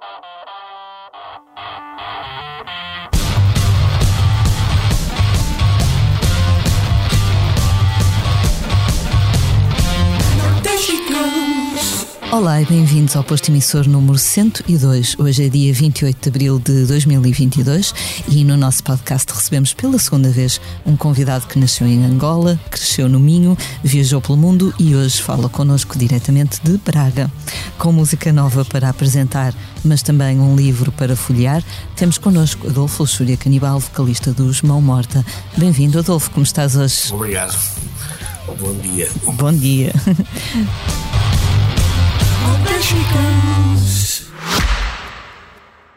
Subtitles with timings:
[0.00, 0.35] Thank you.
[12.36, 15.18] Olá e bem-vindos ao posto emissor número 102.
[15.18, 17.94] Hoje é dia 28 de abril de 2022
[18.28, 23.08] e no nosso podcast recebemos pela segunda vez um convidado que nasceu em Angola, cresceu
[23.08, 27.32] no Minho, viajou pelo mundo e hoje fala connosco diretamente de Braga.
[27.78, 31.64] Com música nova para apresentar, mas também um livro para folhear,
[31.96, 35.24] temos connosco Adolfo Luxúria Canibal, vocalista dos Mão Morta.
[35.56, 37.14] Bem-vindo, Adolfo, como estás hoje?
[37.14, 37.56] Obrigado.
[38.60, 39.08] Bom dia.
[39.24, 39.90] Bom dia.
[42.64, 44.05] Mexicanos.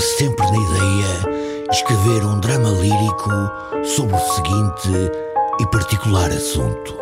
[0.00, 3.30] Tive sempre na ideia escrever um drama lírico
[3.84, 5.12] sobre o seguinte
[5.60, 6.96] e particular assunto.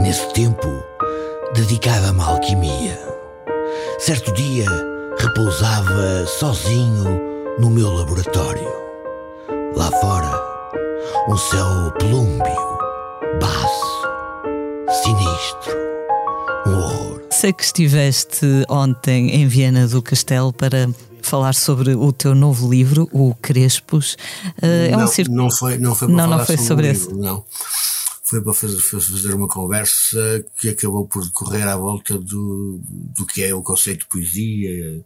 [0.00, 0.66] Nesse tempo,
[1.52, 2.98] dedicava-me à alquimia.
[3.98, 4.64] Certo dia,
[5.18, 7.20] repousava sozinho
[7.58, 8.72] no meu laboratório.
[9.76, 10.32] Lá fora,
[11.28, 12.78] um céu plúmbio,
[13.38, 14.08] baço,
[15.02, 15.76] sinistro,
[16.66, 17.01] um horror.
[17.32, 20.88] Sei que estiveste ontem em Viena do Castelo para
[21.22, 24.16] falar sobre o teu novo livro, o Crespos.
[24.60, 27.06] É não, um não foi, não foi para Não, não falar foi sobre, o esse.
[27.06, 27.44] livro, não.
[28.22, 33.42] Foi para fazer, fazer uma conversa que acabou por decorrer à volta do, do que
[33.42, 35.04] é o conceito de poesia,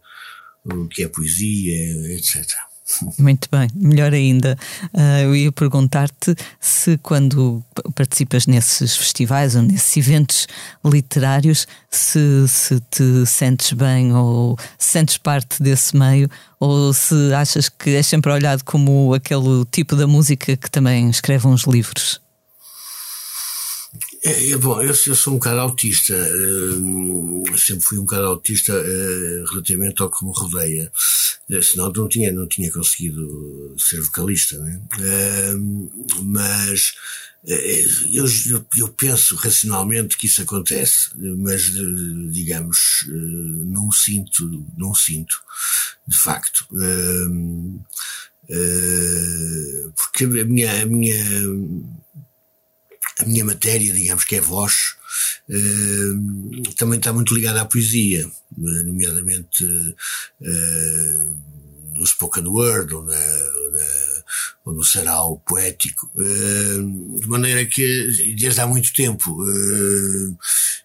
[0.65, 2.45] o que é poesia, etc.
[3.19, 4.57] Muito bem, melhor ainda.
[4.93, 7.63] Ah, eu ia perguntar-te se, quando
[7.95, 10.47] participas nesses festivais ou nesses eventos
[10.83, 17.69] literários, se, se te sentes bem ou se sentes parte desse meio ou se achas
[17.69, 22.19] que és sempre olhado como aquele tipo da música que também escreve uns livros.
[24.23, 28.73] É, é bom, eu, eu sou um bocado autista, hum, sempre fui um bocado autista
[28.73, 30.91] eh, relativamente ao que me rodeia.
[31.49, 34.81] Eh, senão não tinha, não tinha conseguido ser vocalista, né?
[36.23, 36.93] Mas
[37.45, 41.71] eh, eu, eu, eu penso racionalmente que isso acontece, mas
[42.31, 45.39] digamos, não sinto, não sinto,
[46.07, 46.65] de facto.
[46.71, 47.79] Hum,
[49.95, 51.15] porque a minha, a minha
[53.19, 54.95] a minha matéria, digamos que é voz,
[55.49, 59.65] eh, também está muito ligada à poesia, nomeadamente
[60.41, 61.21] eh,
[61.95, 64.23] no spoken word ou, na, na-
[64.65, 70.35] ou no sarau poético, Eh, de maneira que desde há muito tempo, eh,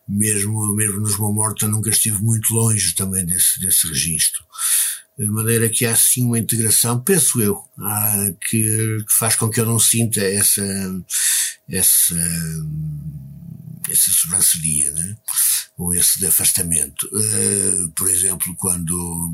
[0.08, 4.42] mesmo, mesmo nos Mão Morta nunca estive muito longe também desse, desse registro.
[5.22, 7.62] De maneira que há sim uma integração, penso eu,
[8.48, 10.64] que, que faz com que eu não sinta essa,
[11.68, 12.16] essa,
[13.88, 15.16] essa sobranceria, né?
[15.78, 17.08] ou esse afastamento.
[17.14, 19.32] Eh, por exemplo, quando,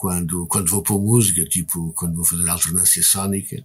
[0.00, 3.62] quando, quando vou pôr música, tipo quando vou fazer alternância sónica,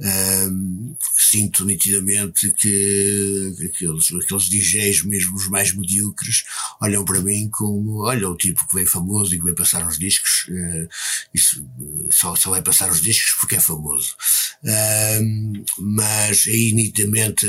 [0.00, 6.44] Ahm, sinto nitidamente que aqueles, aqueles DJs, mesmo os mais medíocres,
[6.80, 9.98] olham para mim como, olha, o tipo que vem famoso e que vai passar uns
[9.98, 10.88] discos, eh,
[11.32, 11.64] isso,
[12.10, 14.16] só, só vai passar os discos porque é famoso.
[15.78, 17.46] Mas aí nitidamente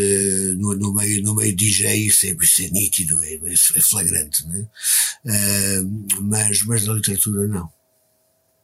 [0.58, 4.68] no, no meio, no meio DJ isso é, isso é nítido, é, é flagrante, né?
[6.22, 7.70] Mas, mas na literatura não.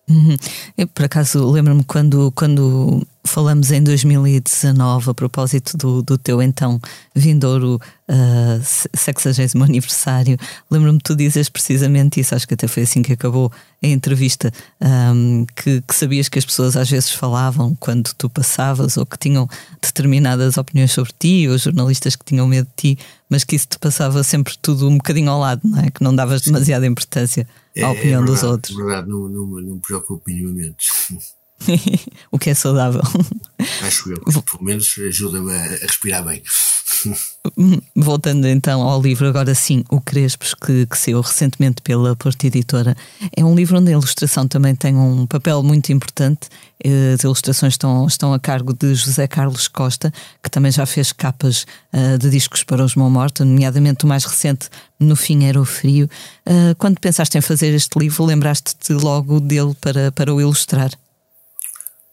[0.09, 0.36] Uhum.
[0.78, 6.80] Eu, por acaso, lembro-me quando, quando falamos em 2019, a propósito do, do teu então
[7.16, 7.80] vindouro
[8.10, 10.38] uh, 60 aniversário,
[10.70, 14.52] lembro-me de tu dizes precisamente isso, acho que até foi assim que acabou a entrevista,
[14.81, 19.18] um, que, que sabias que as pessoas às vezes falavam quando tu passavas ou que
[19.18, 19.48] tinham
[19.82, 23.80] determinadas opiniões sobre ti, ou jornalistas que tinham medo de ti, mas que isso te
[23.80, 25.92] passava sempre tudo um bocadinho ao lado, não é?
[25.92, 27.48] Que não davas demasiada importância
[27.82, 28.74] à opinião é dos verdade, outros.
[28.74, 30.90] É verdade, não, não, não me preocupo minimamente.
[32.32, 33.02] o que é saudável.
[33.82, 34.20] Acho eu.
[34.44, 36.42] Pelo menos ajuda-me a respirar bem.
[37.96, 42.96] Voltando então ao livro, agora sim, O Crespos, que, que saiu recentemente pela Porta Editora,
[43.36, 46.50] é um livro onde a ilustração também tem um papel muito importante.
[46.84, 50.14] Eh, as ilustrações estão, estão a cargo de José Carlos Costa,
[50.44, 54.26] que também já fez capas uh, de discos para os Mão Morta, nomeadamente o mais
[54.26, 54.70] recente,
[55.00, 56.10] No Fim Era o Frio.
[56.46, 60.92] Uh, quando pensaste em fazer este livro, lembraste-te logo dele para, para o ilustrar?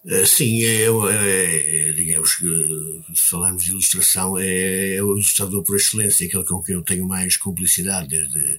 [0.08, 2.46] Eh, sim, é, é, é, digamos que
[3.12, 7.04] se falarmos de ilustração, é, é, o ilustrador por excelência, aquele com quem eu tenho
[7.08, 8.58] mais cumplicidade desde,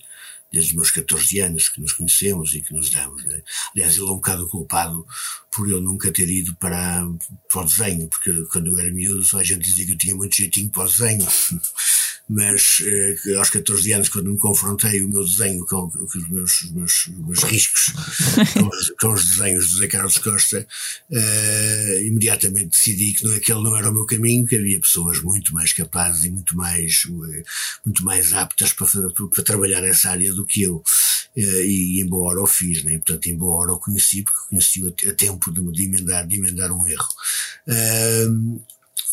[0.51, 3.23] desde os meus 14 anos que nos conhecemos e que nos damos.
[3.23, 3.41] Né?
[3.73, 5.07] Aliás, ele é um bocado culpado
[5.49, 7.07] por eu nunca ter ido para,
[7.49, 10.15] para o desenho, porque quando eu era miúdo só a gente dizia que eu tinha
[10.15, 11.25] muito jeitinho para o desenho.
[12.29, 16.71] mas eh, aos 14 anos, quando me confrontei o meu desenho com, com os meus,
[16.71, 17.93] meus, meus riscos,
[18.53, 20.67] com, os, com, os desenhos de José Carlos Costa,
[21.09, 25.53] eh, imediatamente decidi que não, aquele não era o meu caminho, que havia pessoas muito
[25.53, 27.03] mais capazes e muito mais,
[27.33, 27.43] eh,
[27.85, 30.83] muito mais aptas para, para trabalhar nessa área do que eu.
[31.37, 32.97] Eh, e, em boa hora o fiz, né?
[32.97, 36.35] portanto, em boa hora o conheci, porque conheci a, a tempo de, de, emendar, de
[36.35, 37.07] emendar um erro.
[37.67, 38.59] Uh,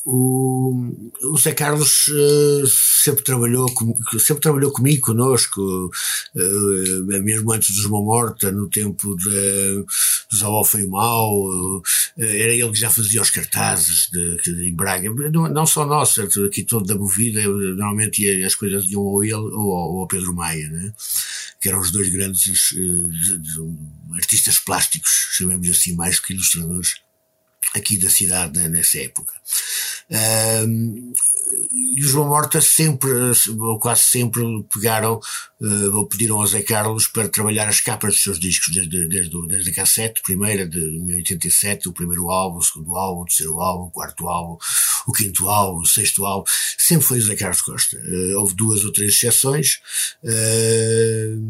[0.07, 0.93] o,
[1.23, 7.87] o Zé Carlos uh, sempre trabalhou com, sempre trabalhou comigo, conosco, uh, mesmo antes dos
[7.87, 9.85] Mão Morta, no tempo de,
[10.31, 11.83] dos Ao Foi Mal, uh,
[12.19, 16.65] era ele que já fazia os cartazes de, de, Braga, não, não só nós, aqui
[16.65, 20.93] todo da Movida, normalmente as coisas iam ou ele ou, ou ao Pedro Maia, né?
[21.61, 22.75] que eram os dois grandes
[24.17, 26.97] artistas plásticos, chamemos assim, mais que ilustradores
[27.75, 29.33] aqui da cidade né, nessa época.
[31.71, 33.11] E os João Morta sempre,
[33.59, 35.21] ou quase sempre, pegaram
[35.61, 39.47] uh, ou pediram ao Zé Carlos para trabalhar as capas dos seus discos, desde, desde,
[39.47, 43.61] desde a cassete, primeira, de, em 87, o primeiro álbum, o segundo álbum, o terceiro
[43.61, 44.59] álbum, o quarto álbum,
[45.07, 47.97] o quinto álbum, o sexto álbum, sempre foi o Zé Carlos Costa.
[47.97, 49.81] Uh, houve duas ou três exceções,
[50.23, 51.41] uh,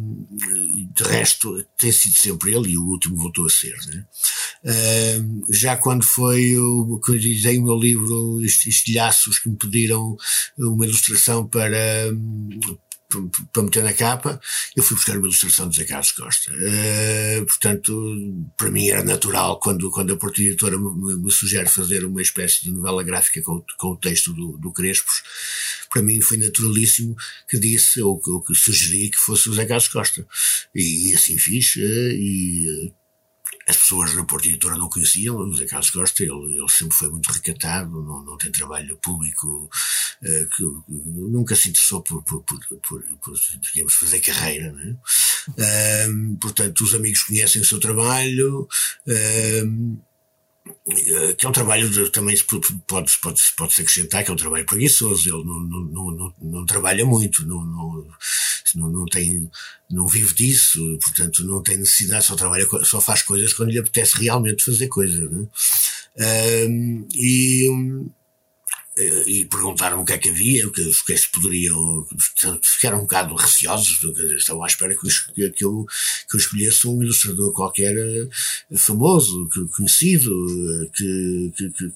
[0.95, 3.75] de resto tem sido sempre ele e o último voltou a ser.
[3.87, 4.05] Né?
[5.51, 10.17] Já quando foi o que eu dizei o meu livro Estilhaços que me pediram
[10.59, 12.13] uma ilustração para,
[13.53, 14.41] para meter na capa,
[14.75, 16.53] eu fui buscar uma ilustração de Zé Carlos Costa.
[16.53, 22.05] Uh, portanto, para mim era natural quando, quando a Porta Editora me, me, sugere fazer
[22.05, 25.23] uma espécie de novela gráfica com, com o texto do, do Crespos,
[25.91, 27.15] para mim foi naturalíssimo
[27.49, 30.27] que disse, ou, ou que sugeri que fosse o Zé Carlos Costa.
[30.75, 32.93] E, e assim fiz, uh, e
[33.67, 37.11] as pessoas na Porta Editora não conheciam o José Carlos Costa, ele, ele sempre foi
[37.11, 39.71] muito recatado, não, não tem trabalho público,
[40.23, 43.35] uh, que, nunca se interessou por, por, por, por, por
[43.73, 44.97] digamos, fazer carreira, né?
[45.49, 48.69] Uh, portanto, os amigos conhecem o seu trabalho,
[49.07, 49.99] uh,
[51.37, 52.37] que é um trabalho de, também
[52.87, 56.67] pode, pode, pode se acrescentar que é um trabalho preguiçoso, ele não, não, não, não,
[56.67, 59.51] trabalha muito, não, não, não, tem,
[59.91, 64.19] não vive disso, portanto não tem necessidade, só trabalha, só faz coisas quando lhe apetece
[64.23, 65.47] realmente fazer coisas, né?
[66.17, 67.69] Um, e,
[68.97, 72.07] e perguntaram o que é que havia, o que, o que é que se poderiam,
[72.63, 74.01] ficaram um bocado receosos,
[74.37, 75.87] estavam à espera que eu, que eu,
[76.29, 78.29] que eu escolhesse um ilustrador qualquer eh,
[78.77, 81.93] famoso, conhecido, eh, que, que, que,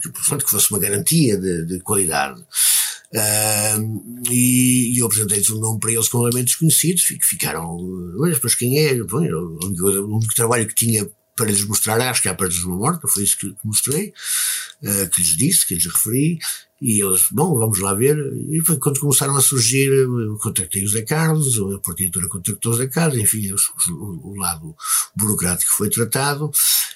[0.00, 2.42] que, portanto, que fosse uma garantia de, de qualidade.
[3.14, 7.76] Uh, e, e eu apresentei-lhes um nome para eles completamente desconhecidos, ficaram,
[8.42, 8.94] mas quem é?
[9.02, 13.22] Bom, o único trabalho que tinha para lhes mostrar as capas de uma morta, foi
[13.22, 14.12] isso que mostrei,
[14.82, 16.38] uh, que lhes disse, que lhes referi,
[16.80, 18.16] e eles, bom, vamos lá ver,
[18.50, 22.76] e foi quando começaram a surgir, eu contactei o Zé Carlos, a partitura contactou o
[22.76, 24.74] Zé Carlos, enfim, o, o, lado
[25.14, 26.50] burocrático foi tratado,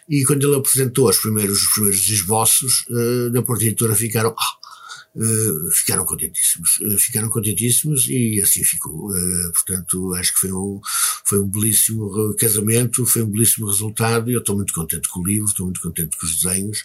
[0.09, 4.67] e quando ele apresentou os primeiros, os primeiros esboços, uh, na partitura ficaram, ah,
[5.17, 9.11] Uh, ficaram contentíssimos, uh, ficaram contentíssimos e assim ficou.
[9.11, 10.79] Uh, portanto, acho que foi um,
[11.25, 15.27] foi um belíssimo casamento, foi um belíssimo resultado e eu estou muito contente com o
[15.27, 16.85] livro, estou muito contente com os desenhos,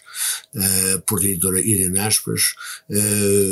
[1.04, 2.54] por editora Irene Aspas.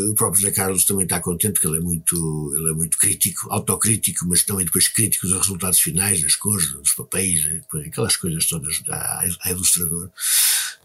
[0.09, 3.53] o próprio José Carlos também está contente porque ele é muito, ele é muito crítico,
[3.53, 7.47] autocrítico, mas também depois crítico dos resultados finais, das cores, dos papéis,
[7.87, 10.09] aquelas coisas todas à, à ilustrador.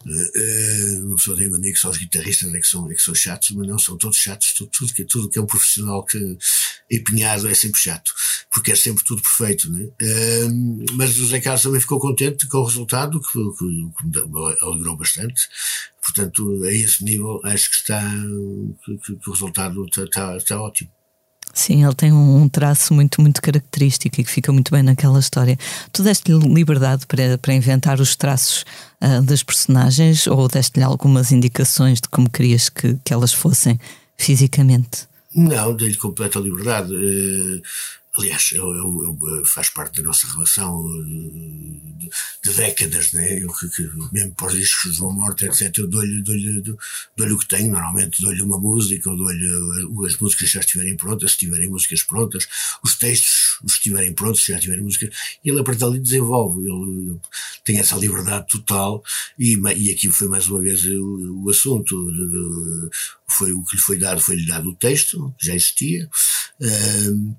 [0.05, 3.15] Uh, uma pessoa tem mania que só os guitarristas é que são, é que são
[3.15, 4.53] chatos, mas não são todos chatos.
[4.53, 6.37] Tudo, tudo, que, tudo que é um profissional que
[6.91, 8.13] empenhado é sempre chato,
[8.51, 9.71] porque é sempre tudo perfeito.
[9.71, 9.85] Né?
[10.01, 14.55] Uh, mas o Zé Carlos também ficou contente com o resultado, que, que, que me
[14.61, 15.49] alegrou bastante.
[16.01, 18.01] Portanto, a esse nível, acho que está,
[18.85, 20.91] que, que o resultado está, está, está ótimo.
[21.55, 25.57] Sim, ele tem um traço muito, muito característico e que fica muito bem naquela história.
[25.93, 28.65] Tu deste-lhe liberdade para, para inventar os traços
[29.01, 33.79] uh, das personagens ou deste-lhe algumas indicações de como querias que, que elas fossem
[34.17, 35.07] fisicamente?
[35.33, 36.93] Não, dei-lhe completa liberdade.
[36.93, 37.61] Uh,
[38.17, 42.09] Aliás, eu, eu, eu, faz parte da nossa relação de,
[42.43, 43.43] de décadas, né?
[43.43, 46.77] Eu, que, que, mesmo para os discos de uma morte, etc., eu dou-lhe dou dou
[47.17, 47.71] dou o que tenho.
[47.71, 52.47] Normalmente dou-lhe uma música, ou dou-lhe as músicas já estiverem prontas, se tiverem músicas prontas,
[52.81, 55.09] os textos, os estiverem prontos, se já tiverem músicas,
[55.43, 56.61] e ele a partir dali desenvolve.
[56.61, 57.19] Ele, ele
[57.65, 59.03] tem essa liberdade total,
[59.37, 62.11] e, e aqui foi mais uma vez o, o assunto.
[62.11, 62.89] De,
[63.27, 66.09] foi o que lhe foi dado, foi-lhe dado o texto, já existia.
[66.61, 67.35] Uh,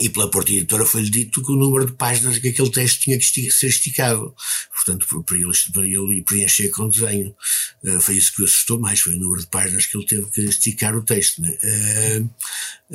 [0.00, 3.16] e pela Porta Editora foi-lhe dito que o número de páginas que aquele texto tinha
[3.16, 4.34] que ser esticado.
[4.72, 7.34] Portanto, para ele, para ele preencher com desenho.
[7.82, 10.26] Uh, foi isso que o assustou mais, foi o número de páginas que ele teve
[10.30, 11.40] que esticar o texto.
[11.40, 11.56] Né?
[11.62, 12.30] Uh,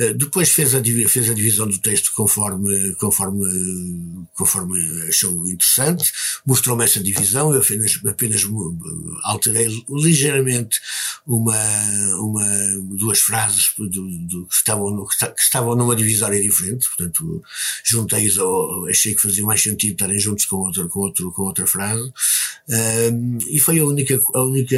[0.04, 6.12] uh, depois fez a, fez a divisão do texto conforme, conforme, conforme achou interessante,
[6.46, 8.44] mostrou-me essa divisão, eu apenas, apenas
[9.24, 10.82] alterei ligeiramente
[11.26, 11.56] uma,
[12.20, 12.46] uma,
[12.98, 17.44] duas frases do, do, que, estavam no, que estavam numa divisória diferente portanto,
[17.84, 18.38] juntei-os,
[18.90, 22.12] achei que fazia mais sentido estarem juntos com outra, com outro, com outra frase,
[22.70, 24.78] um, e foi a única, a única,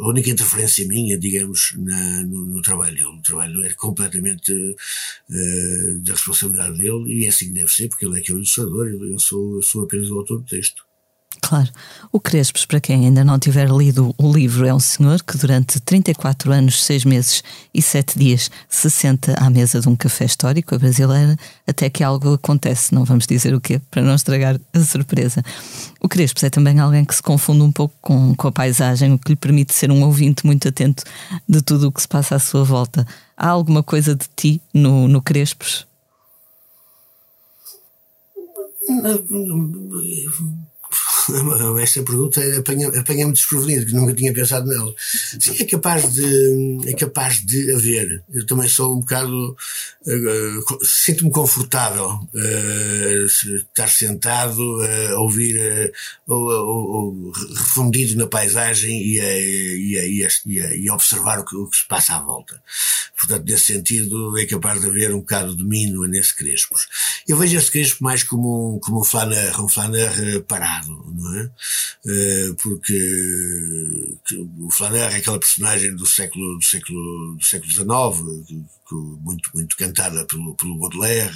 [0.00, 3.10] a única interferência minha, digamos, na, no, no, trabalho.
[3.10, 8.06] O trabalho é completamente uh, da responsabilidade dele, e é assim que deve ser, porque
[8.06, 10.82] ele é que é o ilustrador, eu sou, eu sou apenas o autor do texto.
[11.46, 11.68] Claro.
[12.10, 15.78] O Crespes, para quem ainda não tiver lido o livro, é um senhor que durante
[15.78, 20.74] 34 anos, 6 meses e 7 dias se senta à mesa de um café histórico,
[20.74, 21.36] a brasileira,
[21.66, 25.42] até que algo acontece, não vamos dizer o quê, para não estragar a surpresa.
[26.00, 29.18] O Crespes é também alguém que se confunde um pouco com, com a paisagem, o
[29.18, 31.04] que lhe permite ser um ouvinte muito atento
[31.46, 33.06] de tudo o que se passa à sua volta.
[33.36, 35.86] Há alguma coisa de ti no, no Crespes?
[41.80, 44.94] esta pergunta apanha-me apanha desprevenido, que nunca tinha pensado nela.
[44.98, 48.22] Sim, é capaz de, é capaz de haver.
[48.32, 49.56] Eu também sou um bocado,
[50.06, 55.92] uh, sinto-me confortável uh, estar sentado uh, a ouvir,
[56.26, 61.44] ou, ou, refundido na paisagem e a, e a, e a, e a observar o
[61.44, 62.60] que, o que, se passa à volta.
[63.18, 66.86] Portanto, nesse sentido, é capaz de haver um bocado de mínimo nesse Crespos.
[67.26, 71.50] Eu vejo este Crespo mais como um, como um flaner, um flaner parado, não é?
[72.04, 74.16] Uh, porque
[74.60, 78.66] o Flaner é aquela personagem do século, do século, do século XIX,
[79.22, 81.34] muito, muito cantada pelo, pelo Baudelaire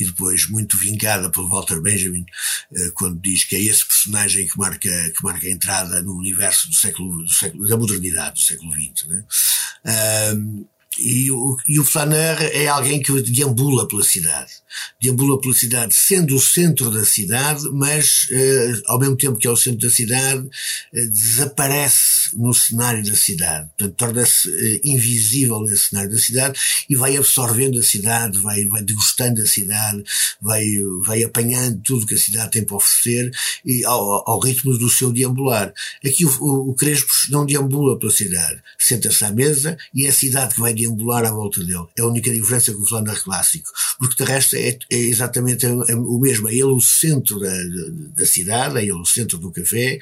[0.00, 2.24] e depois muito vingada pelo Walter Benjamin,
[2.72, 6.68] uh, quando diz que é esse personagem que marca, que marca a entrada no universo
[6.68, 9.06] do século, do século da modernidade, do século XX,
[10.98, 14.52] e o, e o Flaner é alguém que deambula pela cidade.
[15.00, 19.50] Deambula pela cidade sendo o centro da cidade, mas eh, ao mesmo tempo que é
[19.50, 20.48] o centro da cidade,
[20.92, 23.68] eh, desaparece no cenário da cidade.
[23.76, 28.82] Portanto, torna-se eh, invisível nesse cenário da cidade e vai absorvendo a cidade, vai, vai
[28.82, 30.02] degustando a cidade,
[30.40, 30.64] vai,
[31.00, 33.30] vai apanhando tudo que a cidade tem para oferecer
[33.64, 35.72] e ao, ao ritmo do seu deambular.
[36.04, 38.60] Aqui o, o, o Crespos não deambula pela cidade.
[38.78, 40.87] Senta-se à mesa e é a cidade que vai deambular
[41.24, 41.86] à volta dele.
[41.96, 43.70] É a única diferença com o Flanders clássico.
[43.98, 46.48] Porque de resto é, é exatamente o mesmo.
[46.48, 47.52] É ele o centro da,
[48.16, 49.98] da cidade, é ele o centro do café,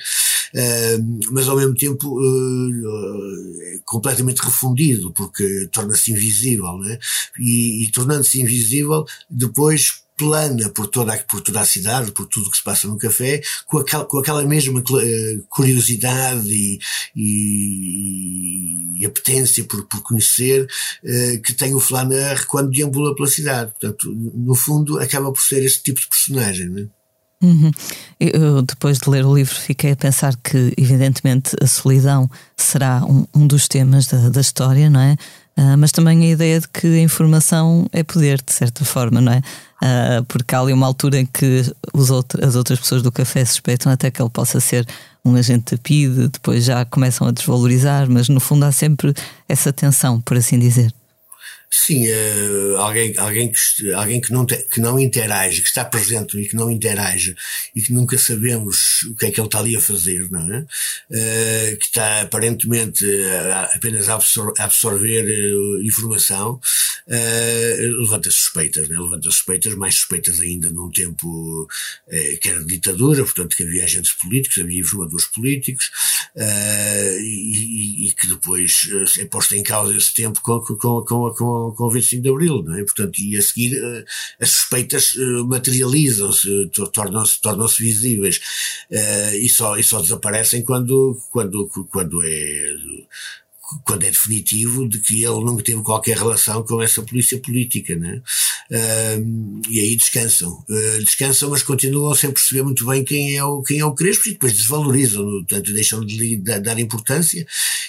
[0.55, 6.99] uh, mas ao mesmo tempo uh, é completamente refundido, porque torna-se invisível, né?
[7.38, 12.56] E, e tornando-se invisível, depois plana por toda, por toda a cidade, por tudo que
[12.56, 16.78] se passa no café, com aquela, com aquela mesma uh, curiosidade e,
[17.14, 23.73] e, e, apetência por, por conhecer uh, que tem o Flaner quando deambula pela cidade.
[23.73, 26.68] Portanto, no fundo, acaba por ser esse tipo de personagem.
[26.68, 26.87] Né?
[27.42, 27.70] Uhum.
[28.18, 33.26] Eu, depois de ler o livro, fiquei a pensar que, evidentemente, a solidão será um,
[33.35, 35.16] um dos temas da, da história, não é?
[35.58, 39.32] Uh, mas também a ideia de que a informação é poder, de certa forma, não
[39.32, 39.42] é?
[39.76, 41.62] Uh, porque há ali uma altura em que
[42.11, 44.87] outro, as outras pessoas do café suspeitam até que ele possa ser
[45.25, 49.12] um agente de PIDE, depois já começam a desvalorizar, mas no fundo há sempre
[49.49, 50.92] essa tensão, por assim dizer.
[51.68, 56.38] Sim, uh, alguém, alguém, que, alguém que, não te, que não interage, que está presente
[56.38, 57.37] e que não interage
[57.75, 60.61] e que nunca sabemos o que é que ele está ali a fazer, não é?
[60.61, 63.04] Uh, que está aparentemente
[63.75, 66.61] apenas a, absor absorver uh, informação,
[68.00, 68.99] levanta suspeitas, né?
[68.99, 71.68] levanta suspeitas, mais suspeitas ainda num tempo
[72.40, 75.90] que era de ditadura, portanto que havia agentes políticos, havia informadores políticos
[76.37, 78.88] e, e, e, que depois
[79.20, 82.62] é posto em causa esse tempo com, com, com, com com, o 25 de Abril,
[82.62, 82.84] não é?
[82.84, 84.04] Portanto, e a seguir uh,
[84.40, 88.40] as suspeitas uh, materializam-se, tornam-se tornam visíveis
[88.90, 92.76] uh, e, só, e só desaparecem quando, quando, quando é
[93.84, 98.22] quando é definitivo de que ele não teve qualquer relação com essa polícia política, né?
[98.70, 100.64] Uh, e aí descansam.
[100.68, 104.28] Uh, descansam, mas continuam sem perceber muito bem quem é o, quem é o Crespo
[104.28, 107.46] e depois desvalorizam, portanto, deixam de lhe dar importância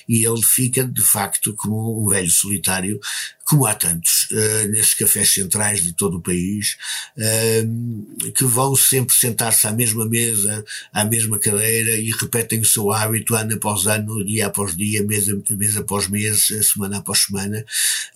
[0.07, 3.00] e ele fica, de facto, como um velho solitário
[3.48, 6.75] como há tantos, uh, nesses cafés centrais de todo o país,
[7.18, 12.92] uh, que vão sempre sentar-se à mesma mesa, à mesma cadeira e repetem o seu
[12.92, 17.63] hábito ano após ano, dia após dia, mês, mês após mês, semana após semana.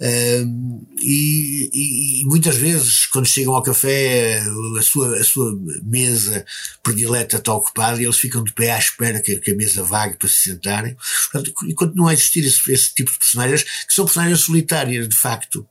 [0.02, 4.44] Uh, e, e, muitas vezes, quando chegam ao café,
[4.78, 6.46] a sua, a sua mesa
[6.84, 10.18] predileta está ocupada e eles ficam de pé à espera que, que a mesa vague
[10.18, 10.98] para se sentarem.
[11.32, 15.21] Portanto, e continua a existir esse, esse tipo de personagens, que são personagens solitárias, de
[15.22, 15.68] facto,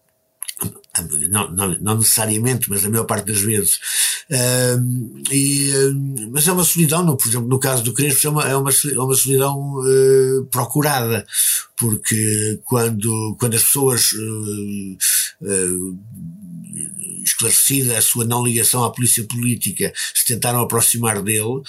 [1.30, 3.78] não, não, não, necessariamente, mas a maior parte das vezes.
[4.30, 8.30] Uh, e, uh, mas é uma solidão, no, por exemplo, no caso do Crespo, é
[8.30, 11.25] uma, é uma, é uma solidão uh, procurada,
[11.76, 14.11] porque quando, quando as pessoas
[17.25, 21.62] esclarecida a sua não ligação à polícia política, se tentaram aproximar dele,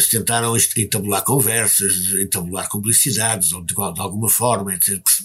[0.00, 4.78] se tentaram entabular conversas, entabular cumplicidades, ou de, de alguma forma,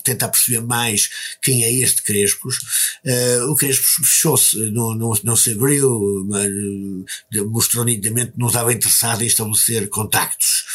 [0.03, 1.09] tentar perceber mais
[1.41, 2.59] quem é este Crespos,
[3.49, 6.49] o Crespo fechou-se, não, não, não se abriu, mas
[7.47, 10.65] mostrou nitidamente que não estava interessado em estabelecer contactos.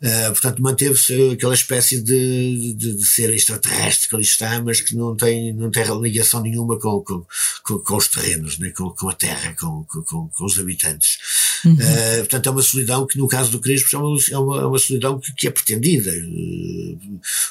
[0.00, 4.94] Uh, portanto, manteve-se aquela espécie de, de, de, ser extraterrestre que ali está, mas que
[4.94, 7.26] não tem, não tem ligação nenhuma com, com,
[7.64, 8.70] com, com os terrenos, né?
[8.70, 11.18] com, com a terra, com, com, com os habitantes.
[11.64, 11.74] Uhum.
[11.74, 14.66] Uh, portanto, é uma solidão que, no caso do Crespo, é uma, é uma, é
[14.66, 16.12] uma solidão que, que, é pretendida.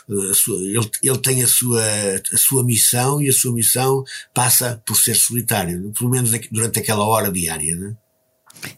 [0.08, 1.84] Uh, sua, ele, ele tem a sua,
[2.34, 7.06] a sua missão e a sua missão passa por ser solitário, pelo menos durante aquela
[7.06, 7.75] hora diária.
[7.75, 7.94] Né?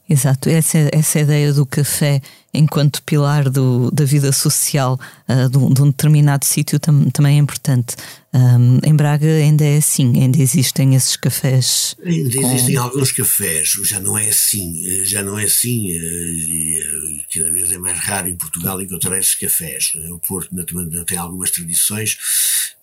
[0.10, 2.22] Exato, essa, essa ideia do café
[2.54, 7.38] enquanto pilar do, da vida social uh, de, um, de, um, determinado sítio tam, também
[7.38, 7.96] é importante.
[8.32, 11.96] Um, em Braga ainda é assim, ainda existem esses cafés.
[12.06, 12.48] Ainda com...
[12.48, 17.52] existem alguns cafés, já não é assim, já não é assim, eh, e eh, cada
[17.52, 19.94] vez é mais raro em Portugal encontrar esses cafés.
[20.12, 22.20] O Porto também tem algumas tradições,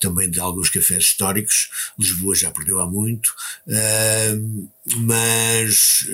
[0.00, 3.33] também de alguns cafés históricos, Lisboa já perdeu há muito,
[4.97, 6.07] mas.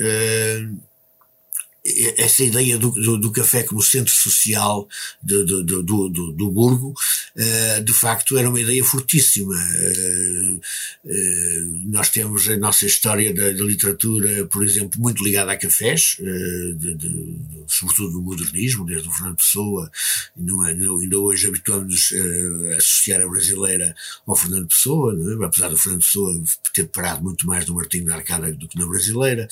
[2.17, 4.89] Essa ideia do, do, do, café como centro social
[5.21, 6.95] do, do, do, do Burgo,
[7.35, 9.57] uh, de facto era uma ideia fortíssima.
[9.57, 10.61] Uh,
[11.05, 16.19] uh, nós temos a nossa história da, da, literatura, por exemplo, muito ligada a cafés,
[16.21, 19.91] de, de, sobretudo do modernismo, desde o Fernando Pessoa,
[20.37, 22.13] não, ainda hoje habituamos
[22.73, 23.93] a associar a brasileira
[24.25, 25.45] ao Fernando Pessoa, é?
[25.45, 26.43] apesar do Fernando Pessoa
[26.73, 29.49] ter parado muito mais no Martinho da Arcada do que na brasileira,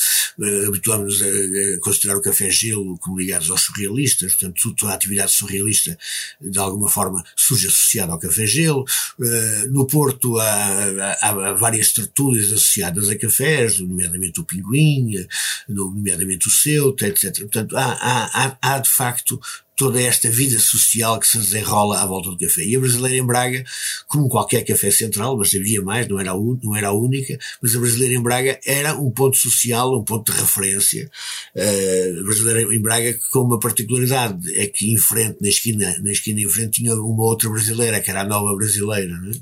[0.66, 5.32] habituamos a, a considerar o Café Gelo como ligados aos surrealistas, portanto, toda a atividade
[5.32, 5.98] surrealista,
[6.40, 8.84] de alguma forma, surge associada ao Café Gelo.
[9.18, 15.26] Uh, no Porto há, há, há, várias tertúlias associadas a cafés, nomeadamente o Pinguim,
[15.68, 17.40] nomeadamente o Ceuta, etc.
[17.40, 19.40] Portanto, há, há, há, de facto
[19.80, 22.62] toda esta vida social que se desenrola à volta do café.
[22.62, 23.64] E a brasileira em Braga,
[24.06, 27.74] como qualquer café central, mas havia mais, não era, a, não era a única, mas
[27.74, 31.10] a brasileira em Braga era um ponto social, um ponto de referência.
[31.56, 36.12] Uh, a brasileira em Braga com uma particularidade, é que em frente, na esquina, na
[36.12, 39.32] esquina em frente tinha uma outra brasileira, que era a nova brasileira, né?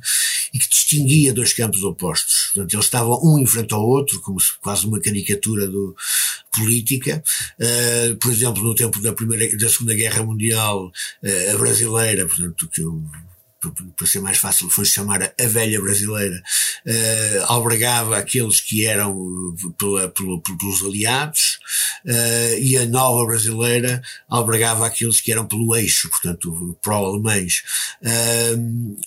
[0.54, 2.52] e que distinguia dois campos opostos.
[2.54, 5.96] Portanto, eles estavam um em frente ao outro, como se, quase uma caricatura do,
[6.58, 7.22] política.
[7.58, 12.68] Uh, por exemplo, no tempo da primeira, da Segunda Guerra Mundial, uh, a brasileira, portanto,
[12.68, 13.02] que eu
[13.96, 16.40] para ser mais fácil, foi chamar a velha brasileira,
[16.86, 21.58] uh, albergava aqueles que eram pela, pela, pelos aliados,
[22.06, 27.62] uh, e a nova brasileira albergava aqueles que eram pelo eixo, portanto, pró-alemães.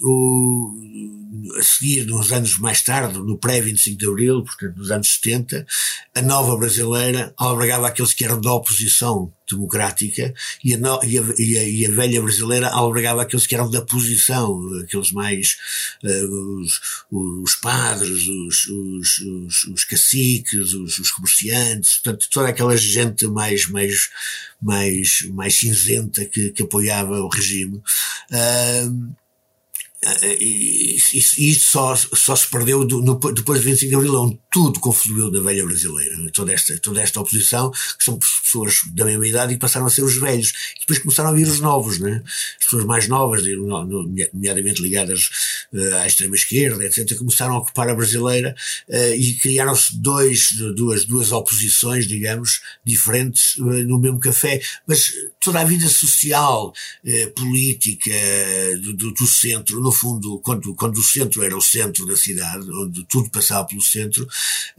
[0.02, 1.21] Uh,
[1.58, 5.66] a seguir, nos anos mais tarde, no pré-25 de Abril, portanto, nos anos 70,
[6.14, 11.58] a nova brasileira albergava aqueles que eram da oposição democrática e a, e, a, e,
[11.58, 15.58] a, e a, velha brasileira albergava aqueles que eram da posição, aqueles mais
[16.04, 23.26] uh, os, os, padres, os, os, os, caciques, os, os, comerciantes, portanto, toda aquela gente
[23.28, 24.10] mais, mais,
[24.62, 27.82] mais, mais cinzenta que, que apoiava o regime.
[28.32, 29.21] Uh,
[30.40, 34.80] e isso só, só se perdeu do, no, depois de 25 de Abril, onde tudo
[34.80, 36.18] confluiu da velha brasileira.
[36.18, 36.30] Né?
[36.34, 40.04] Toda esta, toda esta oposição, que são pessoas da mesma idade e passaram a ser
[40.04, 40.50] os velhos.
[40.76, 42.22] E depois começaram a vir os novos, né?
[42.60, 45.30] as pessoas mais novas, nomeadamente ligadas
[45.74, 48.56] uh, à extrema-esquerda, etc., começaram a ocupar a brasileira
[48.90, 54.62] uh, e criaram-se dois, duas, duas oposições, digamos, diferentes uh, no mesmo café.
[54.86, 56.74] Mas toda a vida social,
[57.36, 58.12] política
[58.80, 62.66] do, do, do centro, no fundo, quando, quando o centro era o centro da cidade,
[62.72, 64.26] onde tudo passava pelo centro,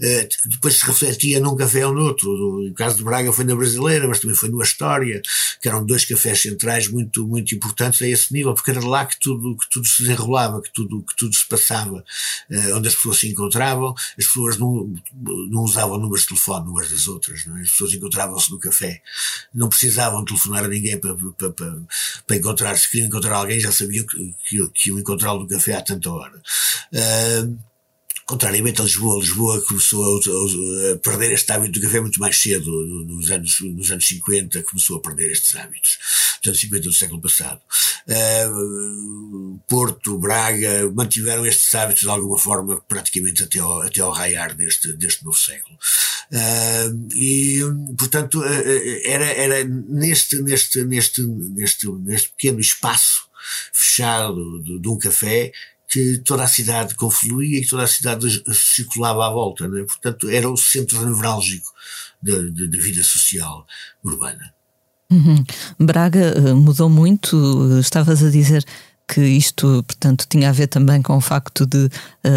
[0.00, 2.30] eh, depois se refletia num café ou noutro.
[2.30, 5.20] O caso de Braga foi na Brasileira, mas também foi no Astoria,
[5.60, 9.20] que eram dois cafés centrais muito, muito importantes a esse nível, porque era lá que
[9.20, 12.02] tudo, que tudo se desenrolava, que tudo, que tudo se passava,
[12.50, 14.90] eh, onde as pessoas se encontravam, as pessoas não,
[15.50, 17.60] não usavam números de telefone umas das outras, é?
[17.60, 19.02] as pessoas encontravam-se no café,
[19.54, 21.78] não precisavam telefonar a ninguém para, para, para,
[22.26, 25.82] para encontrar, se queriam encontrar alguém já sabiam que, que, que encontrá-lo no café há
[25.82, 26.40] tanta hora.
[26.92, 27.58] Uh,
[28.24, 32.70] Contrariamente a Lisboa, Lisboa começou a, a, perder este hábito do café muito mais cedo,
[33.04, 35.98] nos anos, nos anos 50, começou a perder estes hábitos,
[36.38, 37.60] nos anos 50 do século passado.
[38.08, 44.54] Uh, Porto, Braga, mantiveram estes hábitos de alguma forma praticamente até ao, até ao raiar
[44.54, 45.76] deste, deste novo século.
[46.30, 47.60] Uh, e,
[47.98, 48.42] portanto,
[49.04, 53.31] era, era neste, neste, neste, neste, neste pequeno espaço
[53.72, 55.52] fechado de, de um café
[55.88, 59.68] que toda a cidade confluía e que toda a cidade circulava à volta.
[59.68, 59.84] Né?
[59.84, 61.70] Portanto, era o centro nevrálgico
[62.22, 62.32] da,
[62.78, 63.66] vida social
[64.02, 64.54] urbana.
[65.10, 65.44] Uhum.
[65.78, 68.64] Braga eh, mudou muito, estavas a dizer
[69.12, 71.90] que isto, portanto, tinha a ver também com o facto de uh,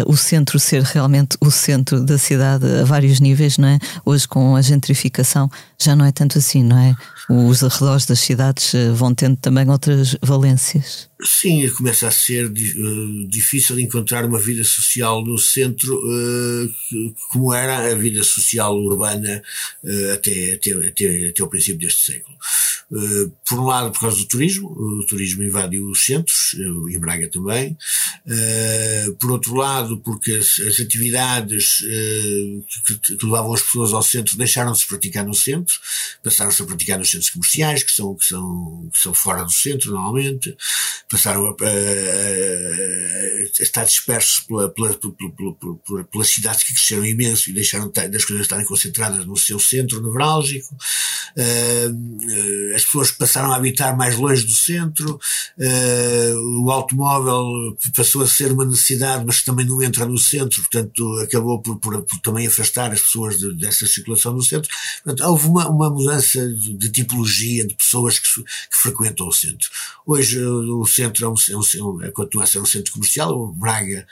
[0.06, 3.78] o centro ser realmente o centro da cidade a vários níveis, não é?
[4.04, 6.94] Hoje, com a gentrificação, já não é tanto assim, não é?
[7.30, 11.08] Os arredores das cidades uh, vão tendo também outras valências.
[11.24, 15.98] Sim, começa a ser uh, difícil encontrar uma vida social no centro
[17.30, 19.42] como era a vida social urbana
[20.12, 22.36] até, até, até, até o princípio deste século.
[22.92, 26.98] Eh, por um lado, por causa do turismo, o turismo invadiu os centros, eh, em
[26.98, 27.76] Braga também.
[28.26, 31.78] Eh, por outro lado, porque as, as atividades
[32.86, 35.74] que, que, levavam as pessoas ao centro deixaram-se de praticar no centro,
[36.22, 39.92] passaram-se a praticar nos centros comerciais, que são, que são, que são fora do centro,
[39.92, 40.56] normalmente,
[41.08, 41.66] passaram a, a,
[43.60, 48.44] a estar dispersos pela, pela, pela, pelas cidades que cresceram imenso e deixaram das coisas
[48.44, 50.74] estarem concentradas no seu centro nevrálgico.
[51.36, 55.20] Uh, as pessoas passaram a habitar mais longe do centro,
[55.58, 61.18] uh, o automóvel passou a ser uma necessidade, mas também não entra no centro, portanto
[61.18, 64.70] acabou por, por, por também afastar as pessoas de, dessa circulação no centro.
[65.02, 69.68] Portanto, houve uma, uma mudança de, de, tipologia de pessoas que, que, frequentam o centro.
[70.06, 73.52] Hoje o centro é um, é um, é, continua a ser um centro comercial, o
[73.52, 74.06] Braga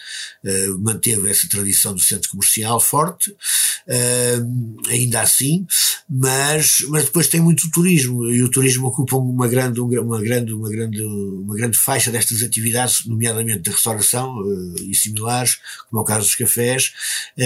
[0.45, 5.67] uh, manteve essa tradição do centro comercial forte, uh, ainda assim,
[6.09, 10.69] mas, mas depois tem muito turismo e o turismo ocupa uma grande, uma grande, uma
[10.69, 15.59] grande, uma grande faixa destas atividades, nomeadamente da restauração uh, e similares,
[15.89, 16.93] como é o caso dos cafés,
[17.39, 17.43] uh,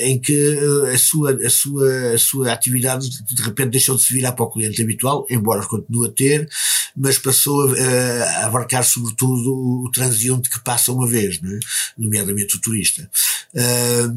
[0.00, 4.12] em que uh, a sua, a sua, a sua atividade de repente deixou de se
[4.12, 6.48] virar para o cliente habitual, embora continue a ter,
[6.96, 11.58] mas passou a, a abarcar sobretudo o transeunte que passa uma vez, é?
[11.96, 13.08] nomeadamente o turista.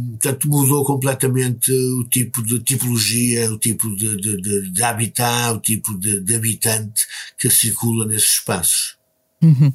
[0.09, 5.59] portanto, mudou completamente o tipo de tipologia, o tipo de, de, de, de habitat, o
[5.59, 7.05] tipo de, de habitante
[7.37, 9.00] que circula nesses espaços.
[9.41, 9.73] Uhum.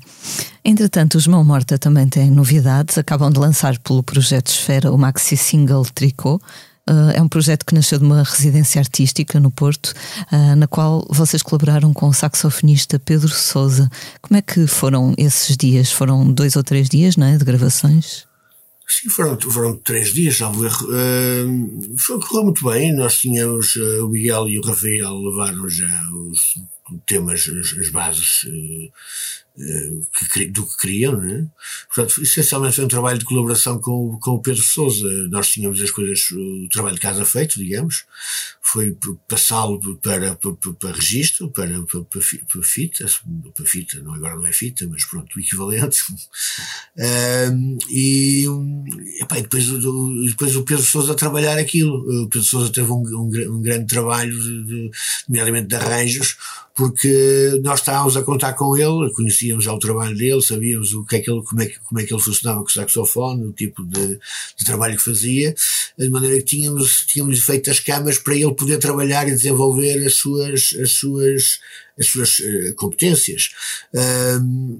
[0.64, 2.96] Entretanto, os Mão Morta também têm novidades.
[2.98, 6.40] Acabam de lançar pelo projeto Esfera o maxi single Tricô.
[6.88, 9.92] Uh, é um projeto que nasceu de uma residência artística no Porto,
[10.32, 13.90] uh, na qual vocês colaboraram com o saxofonista Pedro Souza.
[14.22, 15.90] Como é que foram esses dias?
[15.90, 18.24] Foram dois ou três dias não é, de gravações?
[18.86, 20.86] Sim, foram, foram três dias, salvo erro.
[20.86, 22.94] Uh, foi, correu muito bem.
[22.94, 26.54] Nós tínhamos uh, o Miguel e o Rafael levaram já os
[27.04, 28.92] temas, as, as bases uh,
[29.56, 31.46] do que queriam, né?
[31.86, 35.08] Portanto, essencialmente foi um trabalho de colaboração com, com o Pedro Souza.
[35.28, 38.04] Nós tínhamos as coisas, o trabalho de casa feito, digamos.
[38.66, 38.96] Foi
[39.28, 42.20] passá-lo para, para, para, registro, para, para, para,
[42.52, 43.06] para fita,
[43.54, 45.98] para fita, não, agora não é fita, mas pronto, o equivalente.
[46.98, 48.46] Um, e,
[49.20, 52.24] epá, e depois, depois o Pedro Souza a trabalhar aquilo.
[52.24, 54.90] O Pedro Souza teve um, um, um grande trabalho, de, de,
[55.28, 56.38] nomeadamente de arranjos,
[56.76, 61.16] porque nós estávamos a contar com ele, conhecíamos já o trabalho dele, sabíamos o que
[61.16, 63.52] é que ele, como, é que, como é que ele funcionava com o saxofone, o
[63.52, 64.18] tipo de,
[64.56, 65.54] de trabalho que fazia,
[65.98, 70.14] de maneira que tínhamos, tínhamos feito as camas para ele poder trabalhar e desenvolver as
[70.14, 71.60] suas, as suas,
[71.98, 73.50] as suas uh, competências.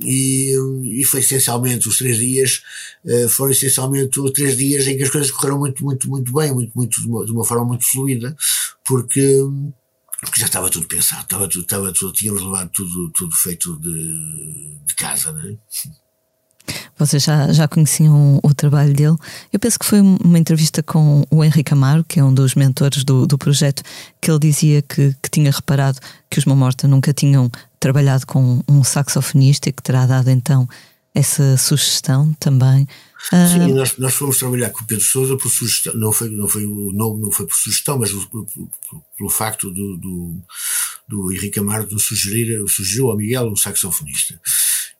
[0.03, 2.63] E, e foi essencialmente os três dias,
[3.05, 6.73] uh, foram essencialmente três dias em que as coisas correram muito, muito, muito bem, muito,
[6.75, 8.37] muito, de uma, de uma forma muito fluida,
[8.85, 9.45] porque
[10.21, 14.79] porque já estava tudo pensado, estava tudo, estava tudo, tínhamos levado tudo, tudo feito de,
[14.85, 15.57] de casa, não é?
[16.99, 19.17] Vocês já, já conheciam o trabalho dele.
[19.53, 23.05] Eu penso que foi uma entrevista com o Henrique Amaro, que é um dos mentores
[23.05, 23.83] do, do projeto,
[24.21, 25.99] que ele dizia que, que tinha reparado
[26.31, 30.69] que os Mamorta nunca tinham trabalhado com um saxofonista e que terá dado então
[31.15, 32.87] essa sugestão também.
[33.31, 36.67] Sim, nós, nós fomos trabalhar com o Pedro Souza por sugestão, não foi, não foi
[36.67, 38.11] o nome, não foi por sugestão, mas
[39.17, 40.35] pelo facto do, do,
[41.09, 44.41] do Henrique Amaro nos sugerir, sugeriu ao Miguel um saxofonista.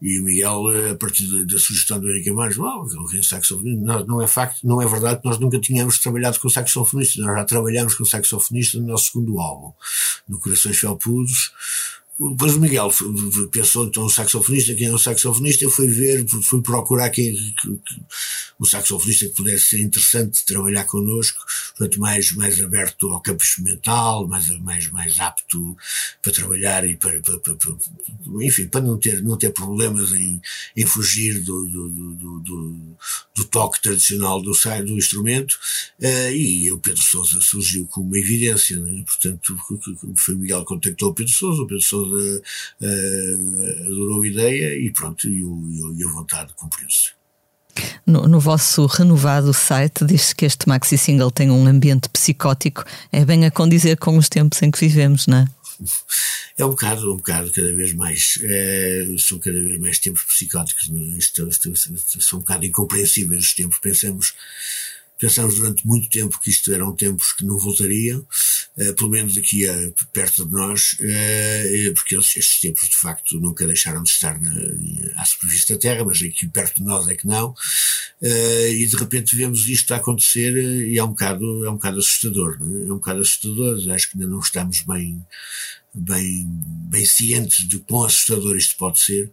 [0.01, 4.29] E o Miguel, a partir da, sugestão do Henrique Amaro, oh, saxofonista, não, não é
[4.29, 8.05] facto, não é verdade que nós nunca tínhamos trabalhado com saxofonista, nós já trabalhamos com
[8.05, 9.73] saxofonista no nosso segundo álbum,
[10.29, 11.53] no Corações Felpudos,
[12.19, 12.91] depois o Miguel
[13.51, 17.37] pensou então o saxofonista, quem é o saxofonista, eu fui ver, fui procurar quem,
[18.59, 21.45] o saxofonista que pudesse ser interessante trabalhar connosco,
[21.77, 25.77] portanto mais, mais aberto ao campo experimental, mais, mais, mais apto
[26.23, 27.75] para trabalhar e para, para, para, para
[28.41, 30.41] enfim, para não ter, não ter problemas em,
[30.75, 32.77] em fugir do, do, do, do,
[33.35, 35.59] do toque tradicional do, do instrumento,
[36.01, 39.05] uh, e o Pedro Sousa surgiu como uma evidência, né?
[39.05, 39.55] portanto
[40.17, 42.43] foi o Miguel que contactou o Pedro Sousa, o Pedro Sousa uh,
[42.81, 47.17] uh, adorou a ideia e pronto, e, o, e a vontade cumpriu-se.
[48.07, 53.25] No, no, vosso renovado site diz-se que este maxi single tem um ambiente psicótico, é
[53.25, 55.47] bem a condizer com os tempos em que vivemos, não é?
[56.57, 60.91] É um bocado, um bocado cada vez mais, é, são cada vez mais tempos psicóticos,
[60.91, 61.19] é?
[61.19, 64.33] isto, isto, isto, são um bocado incompreensíveis os tempos, pensamos
[65.19, 68.21] Pensámos durante muito tempo que isto eram tempos que não voltariam,
[68.77, 73.67] uh, pelo menos aqui uh, perto de nós, uh, porque estes tempos de facto nunca
[73.67, 74.51] deixaram de estar na,
[75.17, 77.55] à superfície da Terra, mas aqui perto de nós é que não,
[78.21, 82.59] e de repente vemos isto a acontecer e é um bocado, é um bocado assustador,
[82.61, 82.89] é?
[82.89, 85.25] é um bocado assustador, acho que ainda não estamos bem,
[85.97, 89.33] bem, bem cientes de quão assustador isto pode ser,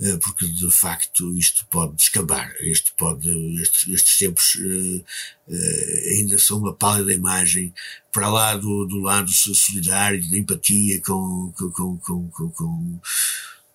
[0.00, 3.28] eh, porque de facto isto pode descambar, isto pode,
[3.60, 5.04] estes, estes tempos uh,
[5.48, 7.74] uh, ainda são uma pálida imagem
[8.10, 13.00] para lá do, do lado solidário, da empatia com, com, com, com, com,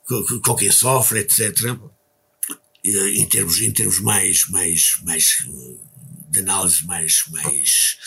[0.06, 1.78] com, com quem sofre, etc.
[2.84, 5.48] Em termos, em termos mais, mais, mais,
[6.30, 7.98] de análise mais, mais,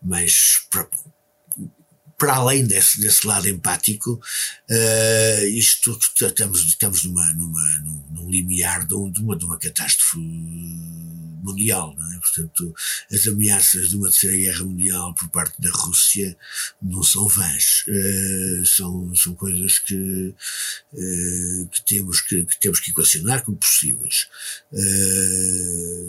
[0.00, 0.60] mais
[2.24, 4.12] para além desse, desse lado empático,
[4.70, 11.94] uh, isto estamos, estamos numa, numa, num, num limiar de, uma, de uma catástrofe mundial,
[11.94, 12.18] não é?
[12.20, 12.74] Portanto,
[13.12, 16.34] as ameaças de uma terceira guerra mundial por parte da Rússia
[16.80, 20.34] não são vãs, uh, são, são coisas que,
[20.94, 24.28] uh, que, temos que, que, temos que equacionar como possíveis.
[24.72, 26.08] E,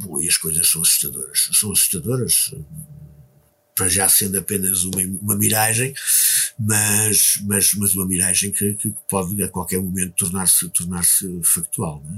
[0.00, 1.48] bom, e as coisas são assustadoras.
[1.52, 2.52] São assustadoras,
[3.80, 5.94] para já sendo apenas uma, uma miragem,
[6.58, 11.02] mas, mas, mas uma miragem que, que pode a qualquer momento tornar-se tornar
[11.42, 12.02] factual.
[12.04, 12.16] Não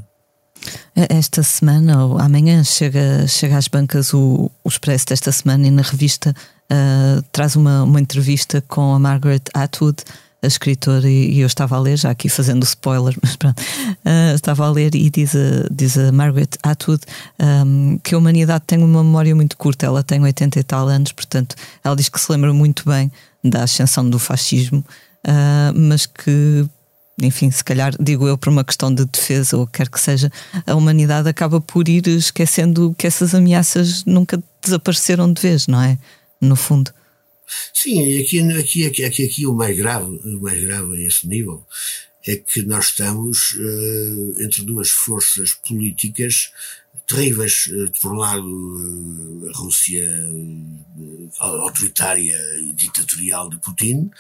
[0.96, 1.06] é?
[1.08, 5.82] Esta semana ou amanhã chega, chega às bancas o, o Expresso desta semana e na
[5.82, 10.02] revista uh, traz uma, uma entrevista com a Margaret Atwood,
[10.42, 14.66] a escritora, e, eu estava a ler, já aqui fazendo spoiler, mas pronto, uh, estava
[14.66, 17.02] a ler e diz a, diz a Margaret Atwood
[17.40, 21.12] um, que a humanidade tem uma memória muito curta, ela tem 80 e tal anos,
[21.12, 23.10] portanto, ela diz que se lembra muito bem
[23.42, 24.84] da ascensão do fascismo,
[25.26, 26.66] uh, mas que
[27.20, 30.30] enfim, se calhar digo eu por uma questão de defesa ou quer que seja,
[30.66, 35.98] a humanidade acaba por ir esquecendo que essas ameaças nunca desapareceram de vez, não é?
[36.40, 36.90] No fundo.
[37.72, 41.26] Sim, e aqui, aqui, aqui, aqui, aqui o mais grave, o mais grave a esse
[41.26, 41.64] nível
[42.26, 46.52] é que nós estamos uh, entre duas forças políticas
[47.06, 47.66] terríveis.
[47.66, 50.08] Uh, por um lado, uh, a Rússia
[51.38, 54.10] autoritária e ditatorial de Putin,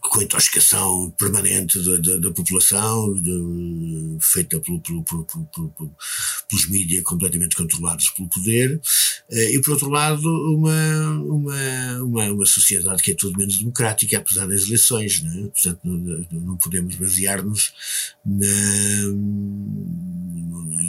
[0.00, 5.24] com a intoxicação permanente da, da, da população, de, feita pelo, pelo, pelo,
[6.48, 8.80] pelos mídias completamente controlados pelo poder,
[9.30, 14.18] eh, e por outro lado, uma, uma, uma, uma sociedade que é tudo menos democrática,
[14.18, 15.48] apesar das eleições, né?
[15.52, 17.72] portanto não, não podemos basear-nos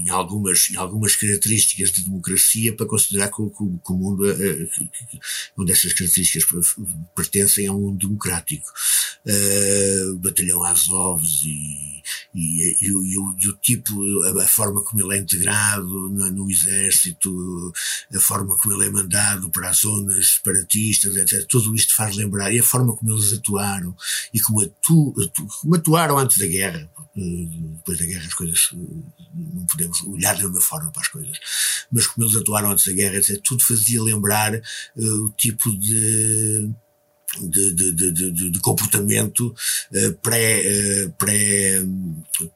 [0.04, 5.20] em, algumas, em algumas características de democracia para considerar que, que, o mundo, uh, que,
[5.58, 6.76] onde essas características
[7.16, 8.63] pertencem a um mundo democrático.
[9.26, 12.04] Uh, o batalhão Azov e,
[12.36, 13.94] e, e, e, o, e, o, tipo,
[14.42, 17.74] a, forma como ele é integrado no, no, exército,
[18.14, 21.46] a forma como ele é mandado para as zonas separatistas, etc.
[21.48, 23.96] Tudo isto faz lembrar, e a forma como eles atuaram,
[24.34, 28.70] e como, atu, atu, como atuaram antes da guerra, depois da guerra as coisas,
[29.34, 31.40] não podemos olhar da mesma forma para as coisas,
[31.92, 33.40] mas como eles atuaram antes da guerra, etc.
[33.42, 36.70] Tudo fazia lembrar uh, o tipo de
[37.42, 39.54] de, de, de, de, comportamento
[40.22, 41.82] pré, uh, pré,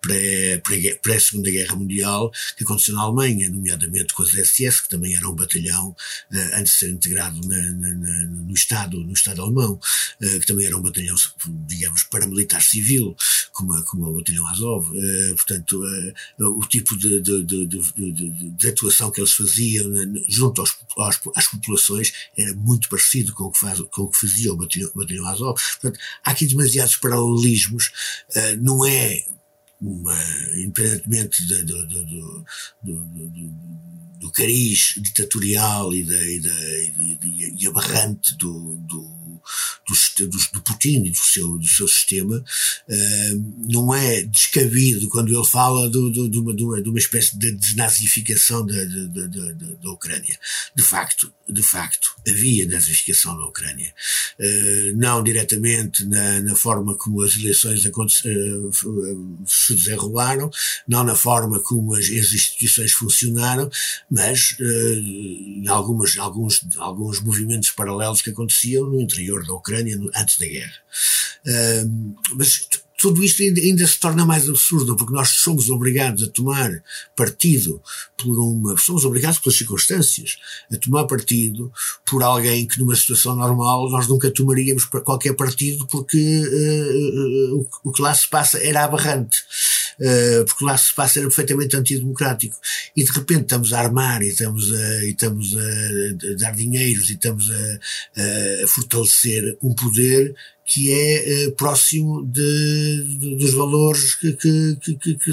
[0.01, 4.89] pré, pré, pré Segunda Guerra Mundial que aconteceu na Alemanha, nomeadamente com as SS, que
[4.89, 9.79] também era um batalhão uh, antes de ser integrado no Estado, no Estado alemão,
[10.19, 11.15] que também era um batalhão,
[11.67, 13.15] digamos, paramilitar civil,
[13.51, 14.89] como, como o batalhão Azov.
[15.35, 15.81] portanto,
[16.39, 19.89] o tipo de, de, atuação que eles faziam
[20.27, 20.63] junto
[21.35, 24.57] às populações era muito parecido com o que, faz, com o que fazia o
[25.25, 25.55] Azov.
[25.55, 27.91] Portanto, há aqui demasiados paralelismos,
[28.35, 29.23] uh, não é
[29.81, 32.05] independentemente do, do,
[34.19, 39.17] do, cariz ditatorial e, da, e, aberrante do, do
[40.27, 45.89] do, Putin e do seu, do seu sistema, uh, não é descabido quando ele fala
[45.89, 50.37] de, uma, de, uma, espécie de desnazificação da, da, da, da, Ucrânia.
[50.75, 53.93] De facto, de facto, havia nazificação na Ucrânia.
[54.39, 58.71] Uh, não diretamente na, na, forma como as eleições uh,
[59.67, 60.49] se desenrolaram,
[60.87, 63.69] não na forma como as, as instituições funcionaram,
[64.09, 70.45] mas em algumas, alguns, alguns movimentos paralelos que aconteciam no interior da Ucrânia antes da
[70.45, 70.73] guerra.
[72.35, 76.71] mas tudo isto ainda, se torna mais absurdo, porque nós somos obrigados a tomar
[77.15, 77.79] partido
[78.17, 78.75] por uma.
[78.75, 80.37] Somos obrigados pelas circunstâncias
[80.71, 81.71] a tomar partido
[82.03, 87.91] por alguém que numa situação normal nós nunca tomaríamos para qualquer partido porque uh, o
[87.91, 89.43] que lá se passa era aberrante.
[89.99, 92.55] Uh, porque lá se passa era perfeitamente antidemocrático.
[92.95, 97.13] E de repente estamos a armar e estamos a, e estamos a dar dinheiros e
[97.13, 100.35] estamos a, a fortalecer um poder
[100.67, 105.31] que é uh, próximo de, de, dos valores que, que, que, que,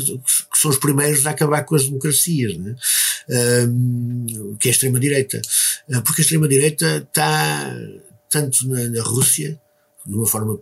[0.55, 2.77] são os primeiros a acabar com as democracias, né?
[3.69, 5.43] um, que é a extrema-direita.
[5.89, 7.77] Uh, porque a extrema-direita está
[8.31, 9.61] tanto na, na Rússia,
[10.07, 10.61] de uma forma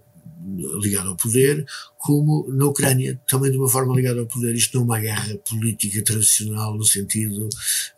[0.81, 1.65] ligada ao poder,
[1.97, 4.55] como na Ucrânia, também de uma forma ligada ao poder.
[4.55, 7.49] Isto não é uma guerra política tradicional no sentido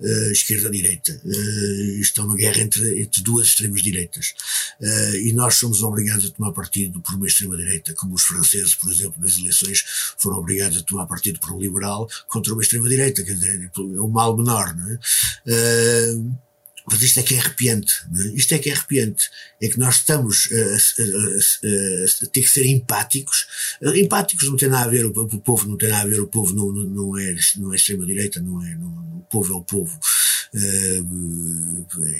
[0.00, 1.20] uh, esquerda-direita.
[1.24, 4.34] Uh, isto é uma guerra entre, entre duas extremas-direitas.
[4.80, 8.90] Uh, e nós somos obrigados a tomar partido por uma extrema-direita, como os franceses, por
[8.90, 9.84] exemplo, nas eleições
[10.18, 13.22] foram obrigados a tomar partido por um liberal contra uma extrema-direita.
[13.22, 14.98] Quer dizer, é o mal menor, não é?
[16.86, 17.94] Mas isto é que é arrepiante.
[18.14, 18.26] É?
[18.34, 19.30] Isto é que é arrepiante.
[19.60, 23.46] É que nós estamos a, ter que ser empáticos.
[23.96, 26.26] Empáticos não tem nada a ver, o, o povo não tem nada a ver, o
[26.26, 29.98] povo não, não, é, não é extrema-direita, não é, não, o povo é o povo.
[30.54, 31.02] É,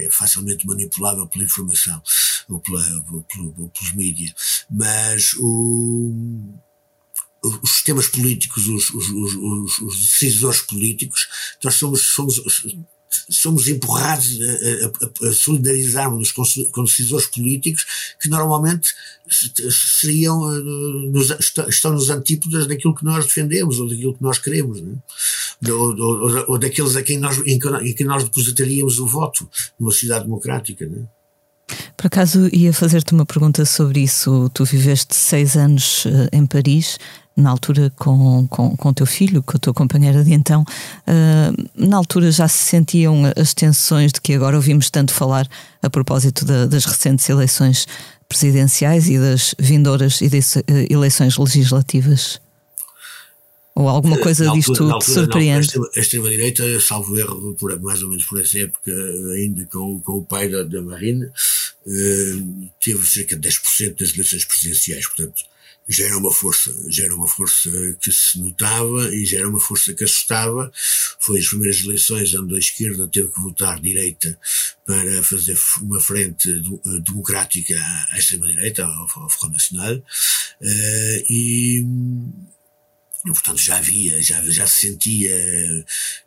[0.05, 2.03] é facilmente manipulável pela informação
[2.49, 3.25] ou, pela, ou,
[3.59, 4.65] ou pelos mídias.
[4.71, 6.13] Mas o,
[7.63, 11.29] os sistemas políticos, os, os, os, os, decisores políticos,
[11.63, 12.39] nós somos, somos
[13.29, 17.85] somos empurrados a, a, a solidarizarmos com, decisores políticos
[18.21, 18.95] que normalmente
[19.31, 21.31] seriam, eh, nos,
[21.69, 25.73] estão nos antípodas daquilo que nós defendemos ou daquilo que nós queremos, é?
[25.73, 27.59] ou, ou, ou, daqueles a quem nós, em,
[27.95, 29.49] quem nós depositaríamos o voto
[29.79, 30.85] numa sociedade democrática.
[30.85, 31.24] É?
[32.05, 34.51] Por acaso ia fazer-te uma pergunta sobre isso.
[34.53, 36.99] Tu viveste seis anos uh, em Paris
[37.35, 41.97] na altura com, com, com teu filho, com a tua companheira de então, uh, na
[41.97, 45.49] altura já se sentiam as tensões de que agora ouvimos tanto falar
[45.83, 47.87] a propósito da, das recentes eleições
[48.29, 52.39] presidenciais e das vindouras eh, eleições legislativas?
[53.77, 55.77] Ou alguma coisa altura, disto altura, te surpreende?
[55.77, 58.93] Não, a extrema-direita, salvo erro, por, mais ou menos por essa época,
[59.35, 64.45] ainda com, com o pai da, da Marine, uh, teve cerca de 10% das eleições
[64.45, 65.07] presidenciais.
[65.09, 65.43] Portanto,
[65.89, 69.61] já era uma força, já era uma força que se notava e já era uma
[69.61, 70.73] força que assustava.
[71.19, 74.39] Foi as primeiras eleições onde a esquerda teve que votar direita
[74.87, 77.77] para fazer uma frente eh, democrática
[78.13, 81.85] à extrema-direita, ao, ao Front Nacional, uh, e,
[83.33, 85.33] portanto já havia, já, já se sentia,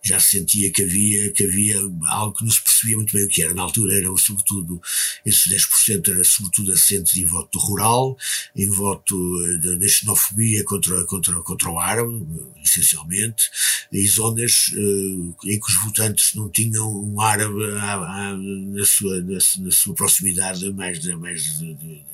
[0.02, 3.30] já se sentia que havia, que havia algo que não se percebia muito bem o
[3.30, 3.54] que era.
[3.54, 4.82] Na altura era sobretudo,
[5.26, 8.18] esses 10% era sobretudo assentes em voto rural,
[8.56, 9.18] em voto
[9.60, 12.26] da xenofobia contra, contra, contra o árabe,
[12.64, 13.50] essencialmente,
[13.92, 19.22] em zonas uh, em que os votantes não tinham um árabe à, à, na, sua,
[19.22, 22.06] na, na, sua proximidade a mais de, mais de, de,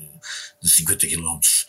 [0.62, 1.66] de 50 quilómetros.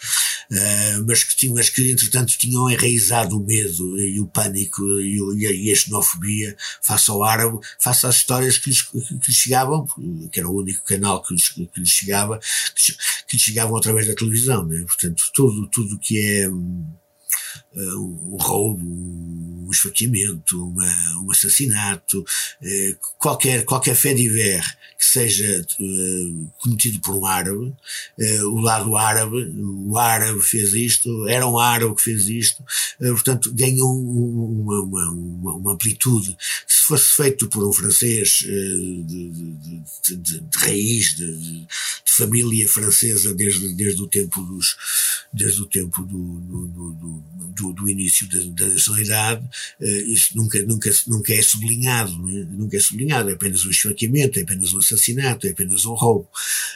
[0.51, 5.33] Uh, mas, que, mas que entretanto tinham enraizado o medo e o pânico e, o,
[5.37, 9.87] e, a, xenofobia face ao árabe, face às histórias que lhes, que lhes chegavam,
[10.31, 12.39] que era o único canal que lhes, que lhes chegava,
[12.75, 12.93] que,
[13.27, 14.83] que lhes chegavam através da televisão, né?
[14.85, 16.47] portanto tudo, tudo que é
[17.75, 24.63] um, um roubo, um esfaqueamento, uma, um assassinato, uh, qualquer, qualquer fé diver
[24.97, 27.73] que seja uh, cometido por um árabe,
[28.43, 32.63] o lado árabe, o árabe fez isto, era um árabe que fez isto,
[32.99, 36.37] portanto ganhou uma, uma, uma, uma, amplitude.
[36.65, 41.67] Se fosse feito por um francês de, de, de, de, raiz, de,
[42.15, 44.77] família francesa desde, desde o tempo dos,
[45.33, 49.47] desde o tempo do, do, do, do, do início da, da nacionalidade,
[49.79, 52.47] isso nunca, nunca, nunca é sublinhado, né?
[52.51, 56.27] nunca é sublinhado, é apenas um esfaqueamento, é apenas um assassinato, é apenas um roubo.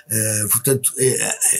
[0.09, 1.07] Uh, portanto, é,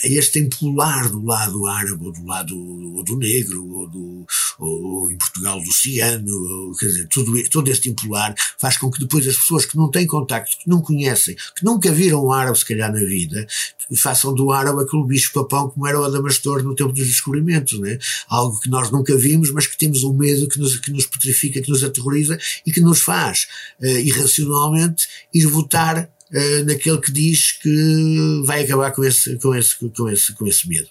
[0.03, 2.55] é este empolar do lado árabe, ou do lado
[2.95, 4.25] ou do negro, ou, do,
[4.59, 9.27] ou, em Portugal do ciano, quer dizer, tudo, todo este empolar faz com que depois
[9.27, 12.65] as pessoas que não têm contacto, que não conhecem, que nunca viram um árabe se
[12.65, 13.47] calhar na vida,
[13.95, 17.97] façam do árabe aquele bicho-papão como era o Adamastor no tempo dos descobrimentos, né?
[18.27, 21.61] Algo que nós nunca vimos, mas que temos um medo que nos, que nos petrifica,
[21.61, 23.47] que nos aterroriza e que nos faz
[23.81, 29.75] uh, irracionalmente ir votar uh, naquele que diz que vai acabar com esse, com esse,
[29.75, 30.89] com esse, com esse medo.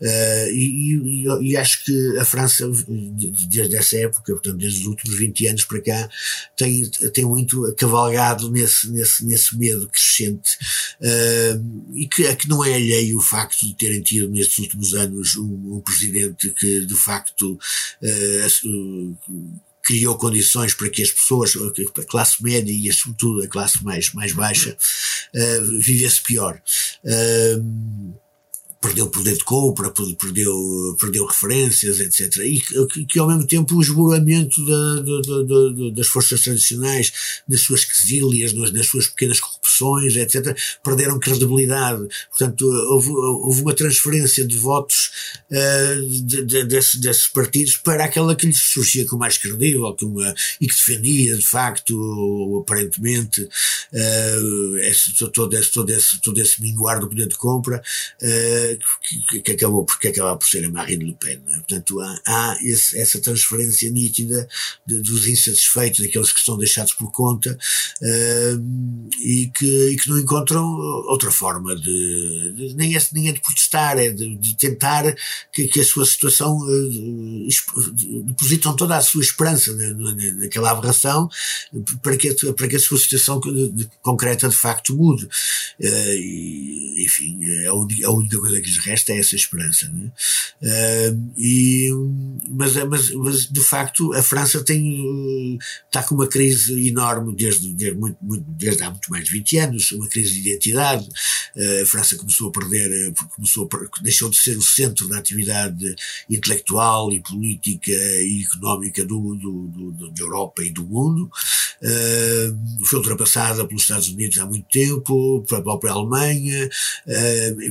[0.00, 2.70] Uh, e, e, e, acho que a França,
[3.48, 6.08] desde essa época, portanto, desde os últimos 20 anos para cá,
[6.56, 10.58] tem, tem muito cavalgado nesse, nesse, nesse medo crescente
[11.00, 15.36] uh, e que, que não é alheio o facto de terem tido nestes últimos anos
[15.36, 19.16] um, um presidente que de facto uh,
[19.82, 24.32] criou condições para que as pessoas, a classe média e sobretudo a classe mais, mais
[24.32, 24.76] baixa,
[25.34, 26.60] uh, vivesse pior.
[27.04, 28.14] Uh,
[28.82, 32.38] perdeu poder de compra, perdeu, perdeu referências, etc.
[32.38, 37.60] E que, que ao mesmo tempo o esboramento da, da, da, das forças tradicionais, nas
[37.60, 42.06] suas quesílias, nas, nas suas pequenas corrupções, etc., perderam credibilidade.
[42.30, 45.10] Portanto, houve, houve uma transferência de votos
[45.50, 50.04] uh, de, de, desse, desses partidos para aquela que lhes surgia como mais credível que
[50.04, 56.60] uma, e que defendia, de facto, aparentemente, uh, esse, todo, esse, todo, esse, todo esse
[56.60, 57.80] minguar do poder de compra.
[58.20, 58.71] Uh,
[59.28, 61.42] que, que, acabou por, que acaba por ser a Marine Le Pen.
[61.50, 61.54] É?
[61.56, 64.48] Portanto, há, há esse, essa transferência nítida
[64.86, 67.58] de, dos insatisfeitos, daqueles que estão deixados por conta
[68.00, 73.32] uh, e, que, e que não encontram outra forma de, de nem, é, nem é
[73.32, 75.14] de protestar, é de, de tentar
[75.52, 81.28] que, que, a sua situação uh, depositam toda a sua esperança na, na, naquela aberração
[82.02, 83.40] para que, para que a sua situação
[84.00, 85.24] concreta de facto mude.
[85.24, 87.72] Uh, e, enfim, é a
[88.04, 89.88] a única coisa que lhes resta é essa esperança.
[89.88, 90.10] Né?
[90.62, 91.90] Uh, e,
[92.48, 97.98] mas, mas, mas, de facto, a França tem, está com uma crise enorme desde, desde,
[97.98, 101.08] muito, muito, desde há muito mais de 20 anos, uma crise de identidade.
[101.56, 105.94] Uh, a França começou a perder, começou a, deixou de ser o centro da atividade
[106.30, 111.30] intelectual e política e económica do, do, do, da Europa e do mundo.
[111.82, 116.68] Uh, foi ultrapassada pelos Estados Unidos há muito tempo, pela própria Alemanha,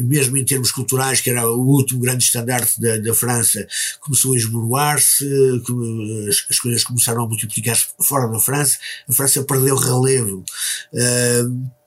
[0.04, 3.68] mesmo em termos culturais, que era o último grande estandarte da, da França,
[4.00, 5.26] começou a esboroar-se,
[6.28, 8.78] as, as, coisas começaram a multiplicar-se fora da França,
[9.08, 10.44] a França perdeu relevo.
[10.94, 11.82] Uh,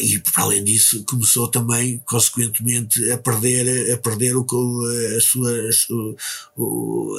[0.00, 4.46] e para além disso começou também consequentemente a perder a perder o
[5.16, 6.16] a sua, a sua
[6.56, 7.16] o,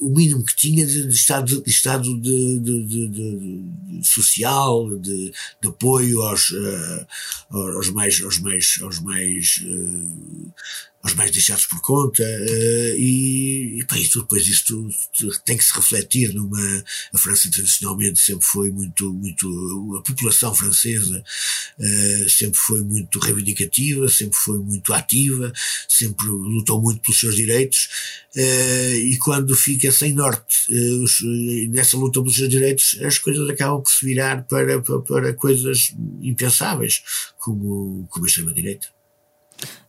[0.00, 5.32] o, mínimo que tinha de, de estado de estado de, de social de,
[5.66, 7.06] apoio aos, uh,
[7.50, 10.52] aos mais aos mais aos mais uh,
[11.04, 14.88] aos mais deixados por conta, uh, e, e pá, isto, depois isto
[15.44, 16.82] tem que se refletir numa,
[17.12, 21.22] a França tradicionalmente sempre foi muito, muito, a população francesa
[21.78, 25.52] uh, sempre foi muito reivindicativa, sempre foi muito ativa,
[25.86, 27.90] sempre lutou muito pelos seus direitos,
[28.34, 31.20] uh, e quando fica sem norte os,
[31.68, 35.94] nessa luta pelos seus direitos, as coisas acabam por se virar para, para, para coisas
[36.22, 37.02] impensáveis,
[37.38, 38.93] como, como a extrema-direita.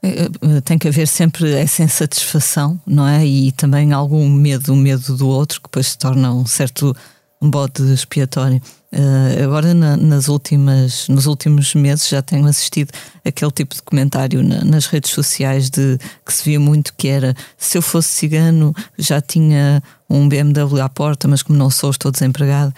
[0.05, 3.25] É, é, tem que haver sempre essa insatisfação, não é?
[3.25, 6.95] E também algum medo, o medo do outro, que depois se torna um certo
[7.41, 8.61] bode expiatório.
[8.93, 12.91] Uh, agora, na, nas últimas, nos últimos meses, já tenho assistido
[13.25, 17.35] aquele tipo de comentário na, nas redes sociais de que se via muito que era
[17.57, 22.11] se eu fosse cigano já tinha um BMW à porta, mas como não sou, estou
[22.11, 22.73] desempregado.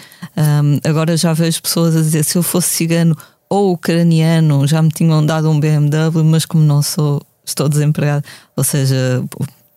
[0.83, 3.15] Agora já vejo pessoas a dizer se eu fosse cigano
[3.49, 8.25] ou ucraniano já me tinham dado um BMW, mas como não sou, estou desempregado.
[8.55, 9.23] Ou seja,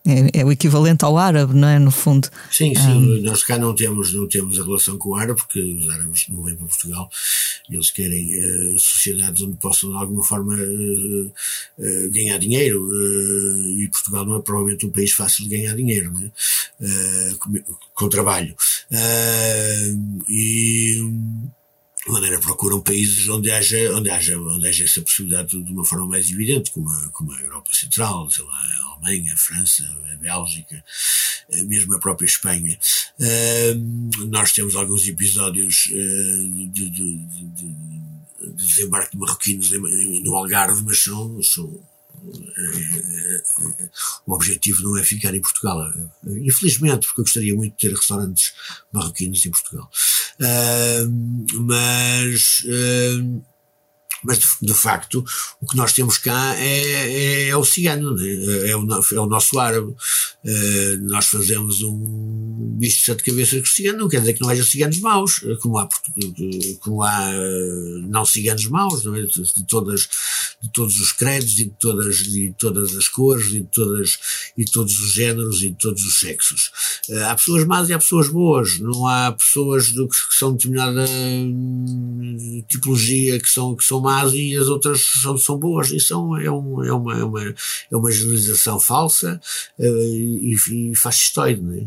[0.05, 1.77] é, é, o equivalente ao árabe, não é?
[1.77, 2.27] No fundo.
[2.49, 3.19] Sim, sim.
[3.19, 6.25] Um, Nós cá não temos, não temos a relação com o árabe, porque os árabes
[6.27, 7.09] não vêm para Portugal.
[7.69, 12.89] Eles querem uh, sociedades onde possam, de alguma forma, uh, uh, ganhar dinheiro.
[13.77, 16.31] e Portugal não é provavelmente um país fácil de ganhar dinheiro, né?
[17.39, 17.53] com,
[17.93, 18.55] com, trabalho.
[20.27, 21.11] e
[22.05, 26.07] de maneira procuram países onde haja, onde haja, onde haja essa possibilidade de uma forma
[26.07, 30.15] mais evidente, como a, como a Europa Central, sei lá, a Alemanha, a França, a
[30.15, 30.83] Bélgica,
[31.49, 32.77] eh, mesmo a própria Espanha.
[33.19, 37.75] Uh, nós temos alguns episódios uh, de, de, de, de,
[38.55, 39.71] desembarque de marroquinos
[40.23, 41.79] no Algarve, mas são, são
[44.25, 45.91] o objetivo não é ficar em Portugal.
[46.25, 48.53] Infelizmente, porque eu gostaria muito de ter restaurantes
[48.91, 49.89] marroquinos em Portugal.
[51.59, 52.65] Mas
[54.23, 55.23] mas de, de, facto
[55.59, 58.69] o que nós temos cá é, é, é o cigano, né?
[58.69, 59.93] é, o, é o nosso árabe.
[60.43, 64.49] Uh, nós fazemos um bicho de sete cabeças com cigano, não quer dizer que não
[64.49, 65.87] haja ciganos maus, eh, como há,
[66.79, 69.21] como há uh, não ciganos maus, não é?
[69.21, 70.09] de, de, todas,
[70.61, 74.17] de todos os credos e de todas, de todas as cores e de, todas,
[74.57, 76.71] e de todos os géneros e de todos os sexos.
[77.09, 80.53] Uh, há pessoas más e há pessoas boas, não há pessoas do que, que são
[80.53, 85.91] determinada hum, tipologia que são, que são más e as outras são, são boas.
[85.91, 87.43] Isso é, um, é, uma, é, uma,
[87.91, 89.39] é uma generalização falsa
[89.79, 91.85] uh, e, e faz história, não é?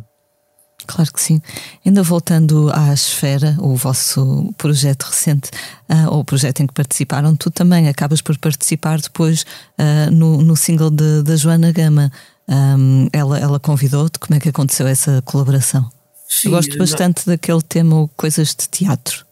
[0.87, 1.41] Claro que sim.
[1.85, 5.51] Ainda voltando à Esfera, o vosso projeto recente,
[5.89, 9.43] uh, ou o projeto em que participaram, tu também acabas por participar depois
[9.79, 12.12] uh, no, no single da Joana Gama.
[12.47, 15.91] Um, ela ela convidou-te, como é que aconteceu essa colaboração?
[16.29, 17.33] Sim, Eu gosto bastante não...
[17.33, 19.25] daquele tema, coisas de teatro.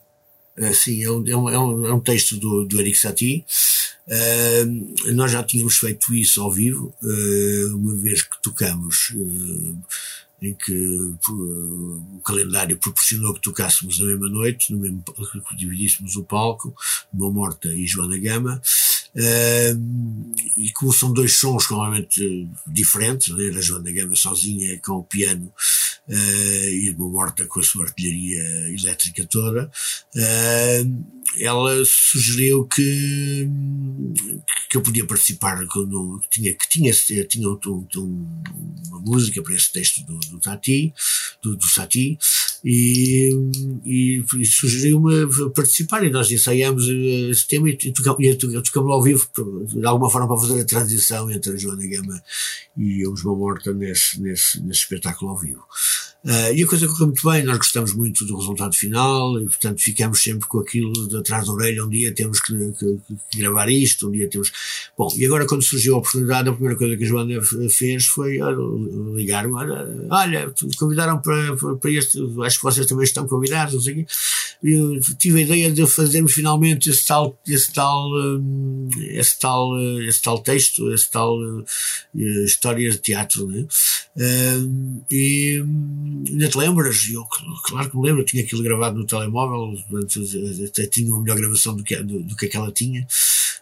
[0.59, 3.45] Uh, sim, é um, é, um, é um texto do, do Eric Satie.
[4.07, 9.15] Uh, nós já tínhamos feito isso ao vivo, uh, uma vez que tocamos,
[10.43, 15.03] em que o calendário proporcionou que tocássemos na mesma noite, no mesmo,
[15.49, 16.75] que dividíssemos o palco,
[17.13, 18.61] Boa Morta e Joana Gama.
[20.57, 23.49] E como são dois sons completamente diferentes, né?
[23.57, 25.53] a Joana Gama sozinha com o piano
[26.09, 29.71] uh, e uma morta com a sua artilharia elétrica toda,
[31.39, 33.49] ela sugeriu que,
[34.69, 36.93] que eu podia participar, que, no, que tinha, que tinha,
[37.27, 38.43] tinha um, um,
[38.89, 40.93] uma música para esse texto do, do Tati,
[41.43, 42.19] do, do Sati,
[42.65, 43.31] e,
[43.85, 49.29] e, e sugeriu-me participar e nós ensaiamos eh, esse tema e, e tocamos ao vivo
[49.67, 52.23] de alguma forma para fazer a transição entre a Joana Gama
[52.77, 55.65] e a Osma Morta nesse, nesse, nesse espetáculo ao vivo.
[56.25, 59.81] Uh, e a coisa correu muito bem, nós gostamos muito do resultado final e, portanto,
[59.81, 61.85] ficamos sempre com aquilo de atrás da orelha.
[61.85, 62.99] Um dia temos que, que,
[63.29, 64.53] que, gravar isto, um dia temos.
[64.97, 68.39] Bom, e agora, quando surgiu a oportunidade, a primeira coisa que a Joana fez foi
[69.17, 69.53] ligar-me:
[70.11, 74.07] olha, convidaram para, para este, acho que vocês também estão convidados, não sei o quê.
[75.19, 80.39] Tive a ideia de fazermos finalmente esse tal, esse tal, hum, esse tal, esse tal
[80.39, 81.65] texto, esse tal uh,
[82.15, 83.67] histórias de teatro, né?
[84.17, 85.65] Uh, e
[86.29, 87.09] ainda te lembras?
[87.09, 87.25] Eu,
[87.65, 89.79] claro que me lembro, tinha aquilo gravado no telemóvel,
[90.67, 93.09] até tinha uma melhor gravação do que, do, do que aquela tinha, de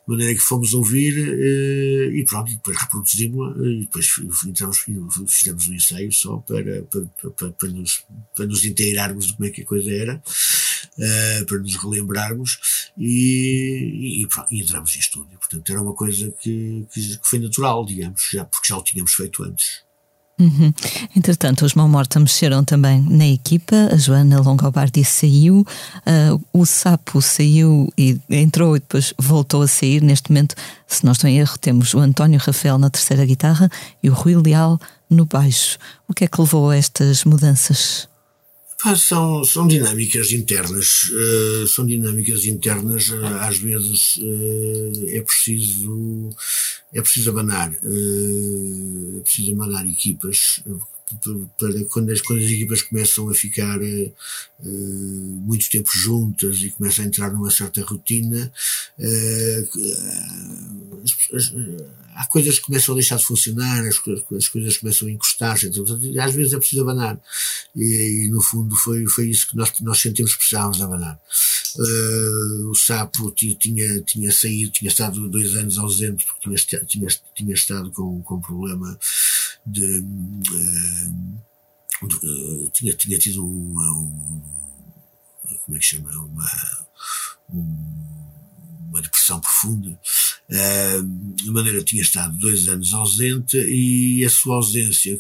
[0.06, 4.12] maneira que fomos ouvir uh, e pronto, e depois reproduzimos e depois
[4.46, 4.84] entramos,
[5.28, 9.50] fizemos um ensaio só para, para, para, para, nos, para nos inteirarmos de como é
[9.50, 15.38] que a coisa era, uh, para nos relembrarmos e, e, e entramos em estúdio.
[15.38, 19.14] Portanto, era uma coisa que, que, que foi natural, digamos, já, porque já o tínhamos
[19.14, 19.89] feito antes.
[20.40, 20.72] Uhum.
[21.14, 23.90] Entretanto, os Morta mexeram também na equipa.
[23.92, 30.02] A Joana Longobardi saiu, uh, o Sapo saiu e entrou e depois voltou a sair.
[30.02, 30.54] Neste momento,
[30.86, 33.70] se não estou em erro, temos o António Rafael na terceira guitarra
[34.02, 34.80] e o Rui Leal
[35.10, 35.76] no baixo.
[36.08, 38.09] O que é que levou a estas mudanças?
[38.96, 46.30] São, são dinâmicas internas, uh, são dinâmicas internas, uh, às vezes uh, é preciso,
[46.92, 50.62] é preciso abanar, é preciso abanar equipas,
[51.56, 54.14] para quando as, quando as equipas começam a ficar uh,
[54.62, 58.52] muito tempo juntas e começam a entrar numa certa rotina,
[58.98, 59.68] uh,
[62.14, 64.00] há coisas que começam a deixar de funcionar, as,
[64.36, 67.18] as coisas começam a encostar-se, então, às vezes é preciso abanar.
[67.74, 71.18] E, e, no fundo foi, foi isso que nós, nós sentimos que precisávamos abanar.
[71.76, 77.54] Uh, o sapo tinha, tinha saído, tinha estado dois anos ausente porque tinha, tinha, tinha
[77.54, 78.98] estado com, com um problema
[79.66, 79.98] de.
[79.98, 81.30] Uh,
[82.02, 84.42] de tinha, tinha tido uma, um,
[85.64, 86.10] como é que chama?
[86.10, 86.50] Uma,
[87.52, 88.10] um,
[88.88, 95.18] uma depressão profunda, uh, de maneira tinha estado dois anos ausente e a sua ausência,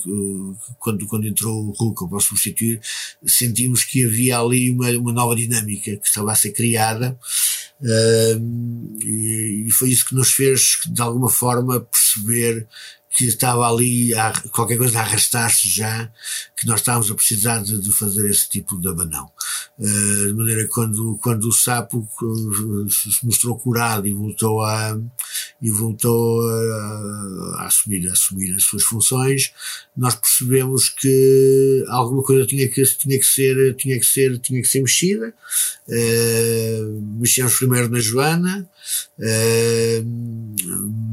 [0.78, 2.80] quando, quando entrou o Ruka para substituir,
[3.24, 7.16] sentimos que havia ali uma, uma nova dinâmica que estava a ser criada
[7.80, 12.66] uh, e, e foi isso que nos fez, de alguma forma, perceber
[13.10, 16.10] que estava ali a, qualquer coisa a arrastar-se já,
[16.60, 19.30] que nós estávamos a precisar de, de fazer esse tipo de abanão.
[19.78, 25.00] Uh, de maneira que quando, quando o sapo uh, se mostrou curado e voltou a,
[25.62, 29.54] e voltou a, a, assumir, a assumir as suas funções,
[29.96, 34.68] nós percebemos que alguma coisa tinha que, tinha que ser, tinha que ser, tinha que
[34.68, 35.32] ser mexida.
[35.88, 38.68] Uh, mexemos primeiro na Joana,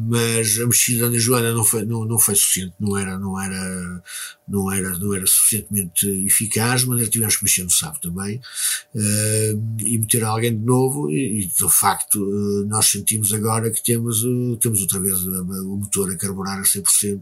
[0.09, 4.03] mas a mexida na Joana não foi, não, não foi suficiente, não era, não era,
[4.45, 8.37] não era, não era suficientemente eficaz, de maneira tivemos que mexer no sábado também,
[8.95, 13.81] uh, e meter alguém de novo, e, e de facto uh, nós sentimos agora que
[13.81, 17.21] temos, uh, temos outra vez o motor a carburar a 100%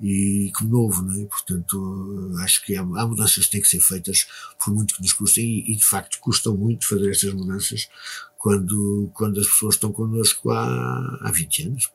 [0.00, 1.24] e como novo, não é?
[1.26, 4.26] Portanto, acho que há, há, mudanças que têm que ser feitas
[4.58, 7.88] por muito que nos custem, e, e de facto custam muito fazer estas mudanças
[8.44, 11.90] quando, quando as pessoas estão connosco há, há 20 anos,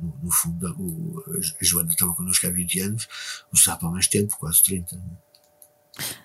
[0.00, 1.22] no, no fundo, o,
[1.60, 3.08] a Joana estava connosco há 20 anos,
[3.52, 4.98] o Sapo há mais tempo, quase 30.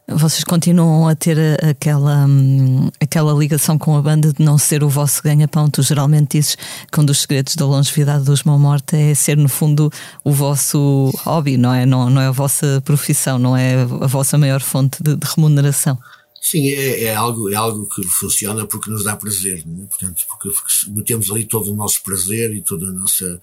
[0.07, 4.89] Vocês continuam a ter aquela, hum, aquela ligação com a banda de não ser o
[4.89, 5.69] vosso ganha-pão.
[5.69, 6.57] Tu geralmente dizes
[6.91, 9.89] que um dos segredos da longevidade dos Mão Morta é ser, no fundo,
[10.23, 11.85] o vosso hobby, não é?
[11.85, 15.97] Não, não é a vossa profissão, não é a vossa maior fonte de, de remuneração.
[16.45, 19.85] Sim, é, é, algo, é algo que funciona porque nos dá prazer, é?
[19.85, 20.51] portanto, porque
[20.89, 23.41] metemos ali todo o nosso prazer e toda a nossa,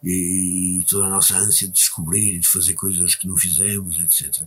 [0.00, 4.44] e, e, toda a nossa ânsia de descobrir de fazer coisas que não fizemos, etc.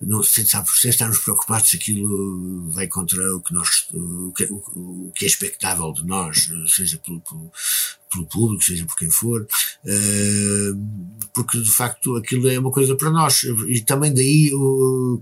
[0.00, 4.44] Não, sem, sabe, sem estarmos preocupados se aquilo vai contra o que nós, o que,
[4.44, 7.52] o, o que é expectável de nós, seja pelo, pelo
[8.12, 13.10] pelo público, seja por quem for, uh, porque de facto aquilo é uma coisa para
[13.10, 13.44] nós.
[13.68, 14.50] E também daí,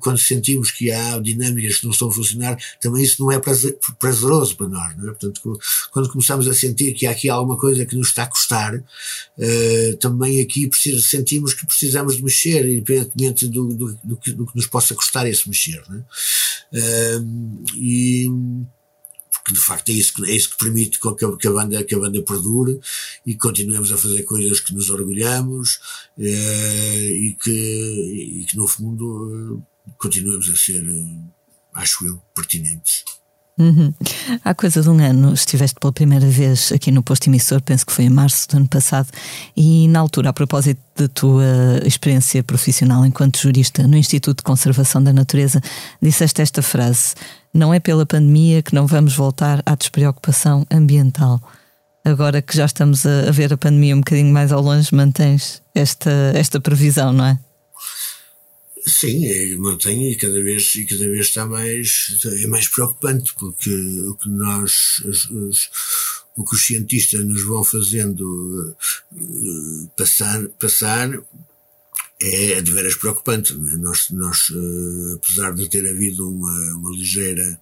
[0.01, 3.79] quando sentimos que há dinâmicas que não estão a funcionar, também isso não é prazer,
[3.99, 4.97] prazeroso para nós.
[4.97, 5.13] Não é?
[5.13, 5.59] Portanto,
[5.91, 9.97] quando começamos a sentir que há aqui alguma coisa que nos está a custar, uh,
[9.99, 14.57] também aqui precisa, sentimos que precisamos de mexer, independentemente do, do, do, que, do que
[14.57, 15.83] nos possa custar esse mexer.
[15.89, 16.03] Não é?
[17.77, 18.31] e
[19.43, 21.99] porque de facto é isso que, é isso que permite que a, banda, que a
[21.99, 22.79] banda perdure
[23.27, 25.81] e continuemos a fazer coisas que nos orgulhamos
[26.19, 31.19] eh, e, que, e que no fundo eh, continuemos a ser, eh,
[31.75, 33.05] acho eu, pertinentes.
[33.59, 33.93] Uhum.
[34.43, 37.93] Há coisa de um ano estiveste pela primeira vez aqui no posto emissor, penso que
[37.93, 39.09] foi em março do ano passado,
[39.55, 41.45] e na altura, a propósito da tua
[41.85, 45.61] experiência profissional enquanto jurista no Instituto de Conservação da Natureza,
[46.01, 47.15] disseste esta frase:
[47.53, 51.41] Não é pela pandemia que não vamos voltar à despreocupação ambiental.
[52.05, 56.11] Agora que já estamos a ver a pandemia um bocadinho mais ao longe, mantens esta,
[56.35, 57.39] esta previsão, não é?
[58.87, 63.71] Sim, mantém e cada vez, e cada vez está mais, é mais preocupante, porque
[64.09, 65.71] o que nós, os, os,
[66.37, 68.75] o que os cientistas nos vão fazendo
[69.13, 71.11] uh, passar, passar
[72.23, 73.53] é de veras preocupante.
[73.53, 73.77] É?
[73.77, 77.61] Nós, nós uh, apesar de ter havido uma, uma ligeira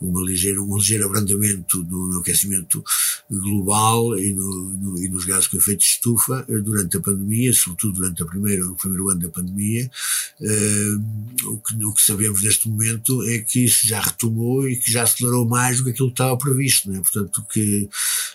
[0.00, 2.82] uma ligeira, um ligeiro abrandamento no, no aquecimento
[3.30, 7.52] global e, no, no, e, nos gases com efeito de estufa eh, durante a pandemia,
[7.52, 9.90] sobretudo durante a primeira, o primeiro ano da pandemia.
[10.40, 14.90] Uh, o, que, o que sabemos neste momento é que isso já retomou e que
[14.90, 16.90] já acelerou mais do que aquilo que estava previsto.
[16.90, 17.00] Né?
[17.00, 17.88] Portanto, que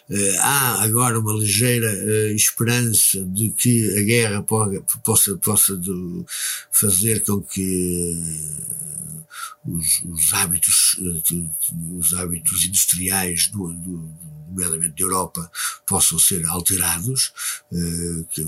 [0.10, 4.44] uh, há agora uma ligeira uh, esperança de que a guerra
[5.04, 6.26] possa, possa do,
[6.72, 8.16] fazer com que
[9.66, 11.50] os, os hábitos, eh,
[11.98, 14.14] os hábitos industriais do, do,
[14.48, 15.52] nomeadamente da Europa,
[15.86, 17.34] possam ser alterados,
[17.72, 18.42] uh, que,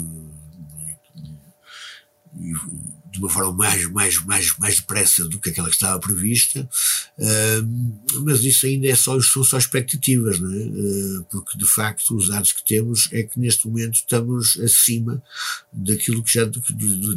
[3.18, 6.70] de uma forma mais, mais, mais, mais depressa do que aquela que estava prevista,
[7.18, 10.58] uh, mas isso ainda é só, são só expectativas, não é?
[10.58, 15.22] Uh, porque de facto os dados que temos é que neste momento estamos acima
[15.74, 16.46] daquilo que já,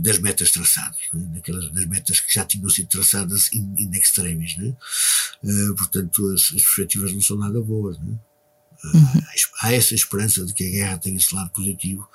[0.01, 1.19] das metas traçadas, é?
[1.35, 4.69] daquelas, das metas que já tinham sido traçadas in, in extremis, é?
[5.47, 8.31] uh, portanto as, as perspectivas não são nada boas, não é?
[8.83, 9.23] Uhum.
[9.61, 12.09] Há essa esperança de que a guerra tenha esse lado positivo,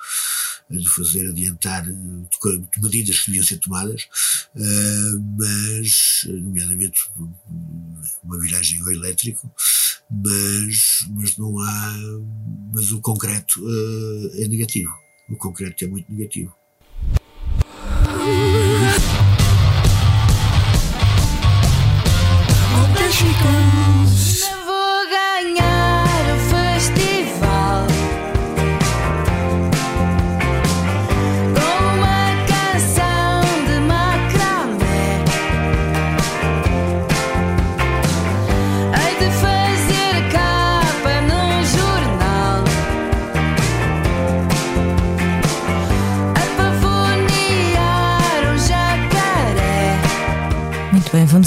[0.69, 4.07] de fazer adiantar de medidas que deviam ser tomadas,
[5.37, 7.01] mas, nomeadamente,
[8.23, 9.49] uma viragem ao elétrico,
[10.09, 11.95] mas, mas não há,
[12.73, 13.63] mas o concreto
[14.35, 14.93] é negativo.
[15.29, 16.53] O concreto é muito negativo.
[22.95, 23.84] bem, vamos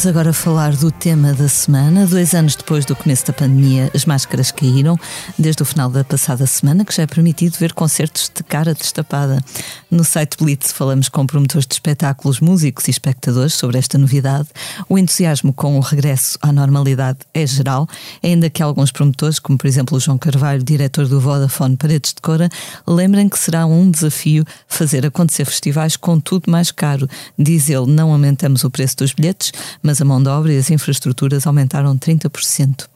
[0.09, 2.07] agora falar do tema da semana.
[2.07, 4.99] Dois anos depois do começo da pandemia, as máscaras caíram,
[5.39, 9.39] desde o final da passada semana, que já é permitido ver concertos de cara destapada.
[9.91, 14.49] No site Blitz falamos com promotores de espetáculos, músicos e espectadores sobre esta novidade.
[14.89, 17.87] O entusiasmo com o regresso à normalidade é geral,
[18.23, 22.23] ainda que alguns promotores, como por exemplo o João Carvalho, diretor do Vodafone Paredes de
[22.23, 22.49] Cora,
[22.87, 27.07] lembrem que será um desafio fazer acontecer festivais com tudo mais caro.
[27.39, 29.53] Diz ele, não aumentamos o preço dos bilhetes,
[29.83, 32.87] mas a mão de obra e as infraestruturas aumentaram 30%.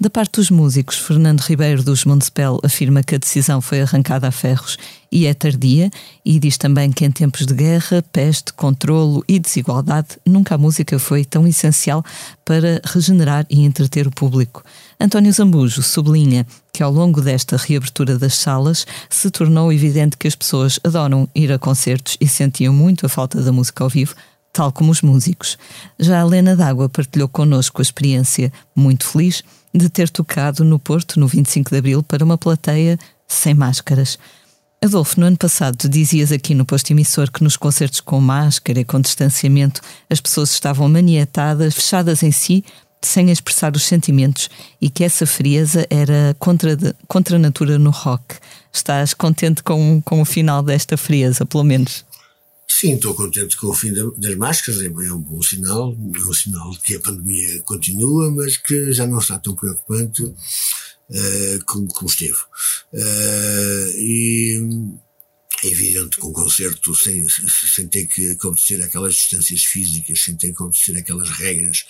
[0.00, 4.30] Da parte dos músicos, Fernando Ribeiro dos Montespel afirma que a decisão foi arrancada a
[4.30, 4.78] ferros
[5.10, 5.90] e é tardia,
[6.24, 10.98] e diz também que em tempos de guerra, peste, controlo e desigualdade, nunca a música
[10.98, 12.04] foi tão essencial
[12.44, 14.62] para regenerar e entreter o público.
[15.00, 20.34] António Zambujo sublinha que ao longo desta reabertura das salas se tornou evidente que as
[20.34, 24.14] pessoas adoram ir a concertos e sentiam muito a falta da música ao vivo,
[24.52, 25.58] tal como os músicos.
[25.98, 29.42] Já a Helena D'Água partilhou connosco a experiência muito feliz
[29.74, 34.18] de ter tocado no Porto no 25 de Abril para uma plateia sem máscaras.
[34.82, 38.84] Adolfo, no ano passado dizias aqui no posto emissor que nos concertos com máscara e
[38.84, 42.64] com distanciamento as pessoas estavam maniatadas, fechadas em si,
[43.02, 44.48] sem expressar os sentimentos
[44.80, 48.36] e que essa frieza era contra, de, contra a natura no rock.
[48.72, 52.04] Estás contente com, com o final desta frieza, pelo menos?
[52.80, 56.70] Sim, estou contente com o fim das máscaras, é um bom sinal, é um sinal
[56.70, 62.08] de que a pandemia continua, mas que já não está tão preocupante uh, como, como
[62.08, 62.38] esteve.
[62.92, 64.96] Uh, e
[65.62, 70.54] é evidente que um concerto sem, sem ter que obedecer aquelas distâncias físicas, sem ter
[70.54, 71.84] que obedecer aquelas regras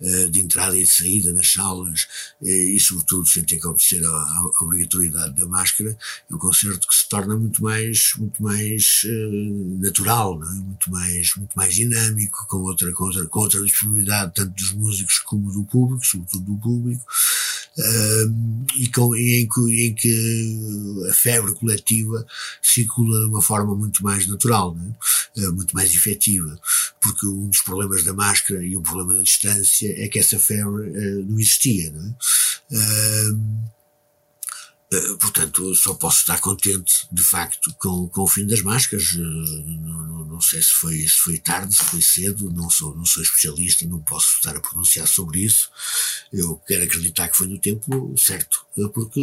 [0.00, 2.06] uh, de entrada e de saída nas salas
[2.40, 5.96] uh, e sobretudo sem ter que obedecer à, obrigatoriedade da máscara,
[6.30, 10.54] é um concerto que se torna muito mais, muito mais uh, natural, é?
[10.54, 15.18] muito mais, muito mais dinâmico, com outra, com outra, com outra disponibilidade tanto dos músicos
[15.18, 17.04] como do público, sobretudo do público,
[18.76, 22.26] e, com, em, que, em que a febre coletiva
[22.60, 24.76] circula de uma forma muito mais natural,
[25.36, 25.48] é?
[25.48, 26.58] muito mais efetiva,
[27.00, 30.90] porque um dos problemas da máscara e um problema da distância é que essa febre
[30.90, 31.90] uh, não existia.
[31.90, 32.14] Não
[32.72, 33.72] é?
[34.92, 39.14] Uh, portanto, só posso estar contente, de facto, com, com o fim das máscaras.
[39.14, 43.22] Não, não, sei se foi, se foi tarde, se foi cedo, não sou, não sou
[43.22, 45.70] especialista, não posso estar a pronunciar sobre isso.
[46.32, 49.20] Eu quero acreditar que foi no tempo certo, porque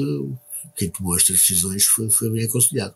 [0.76, 2.96] quem tomou estas decisões foi, foi bem aconselhado.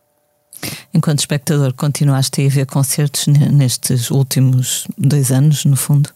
[0.93, 6.09] Enquanto espectador, continuaste a ir ver concertos nestes últimos dois anos, no fundo?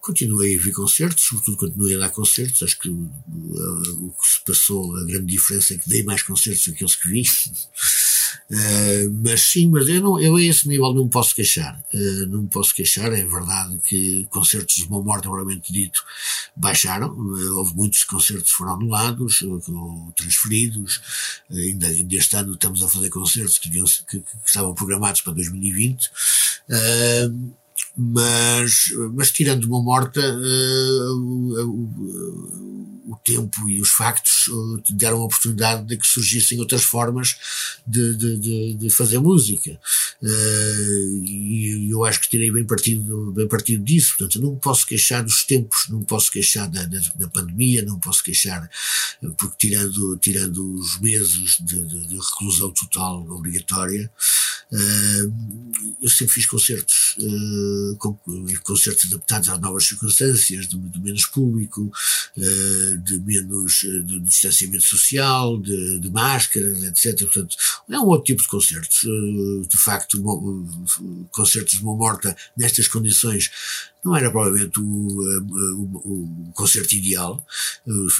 [0.00, 2.62] Continuei a ver concertos, sobretudo continuei a dar concertos.
[2.62, 6.64] Acho que uh, o que se passou, a grande diferença é que dei mais concertos
[6.64, 7.22] do que aqueles que vi.
[8.50, 11.78] Uh, mas sim, mas eu, não, eu a esse nível não me posso queixar.
[11.92, 13.12] Uh, não me posso queixar.
[13.12, 16.02] É verdade que concertos de uma morte, provavelmente dito,
[16.56, 17.10] baixaram.
[17.10, 19.60] Uh, houve muitos concertos que foram anulados, ou
[20.16, 21.02] transferidos.
[21.50, 25.34] ainda, ainda este ano estamos a fazer concertos que, deviam, que, que estavam programados para
[25.34, 26.10] 2020
[27.96, 35.24] mas, mas tirando uma morta, uh, o, o, tempo e os factos uh, deram a
[35.24, 37.36] oportunidade de que surgissem outras formas
[37.86, 39.78] de, de, de, de fazer música.
[40.22, 44.16] Uh, e eu acho que tirei bem partido, bem partido disso.
[44.16, 48.22] Portanto, não posso queixar dos tempos, não posso queixar da, da, da pandemia, não posso
[48.22, 48.68] queixar,
[49.36, 54.10] porque tirando, tirando os meses de, de reclusão total obrigatória,
[56.00, 57.16] eu sempre fiz concertos
[58.62, 61.82] concertos adaptados às novas circunstâncias, de, de menos público,
[62.36, 67.20] uh, de menos uh, de distanciamento social, de, de, máscaras, etc.
[67.20, 67.56] Portanto,
[67.90, 69.02] é um outro tipo de concertos.
[69.04, 70.22] Uh, de facto,
[71.30, 73.50] concertos de uma morta nestas condições
[74.04, 77.44] Não era provavelmente o, o, o concerto ideal,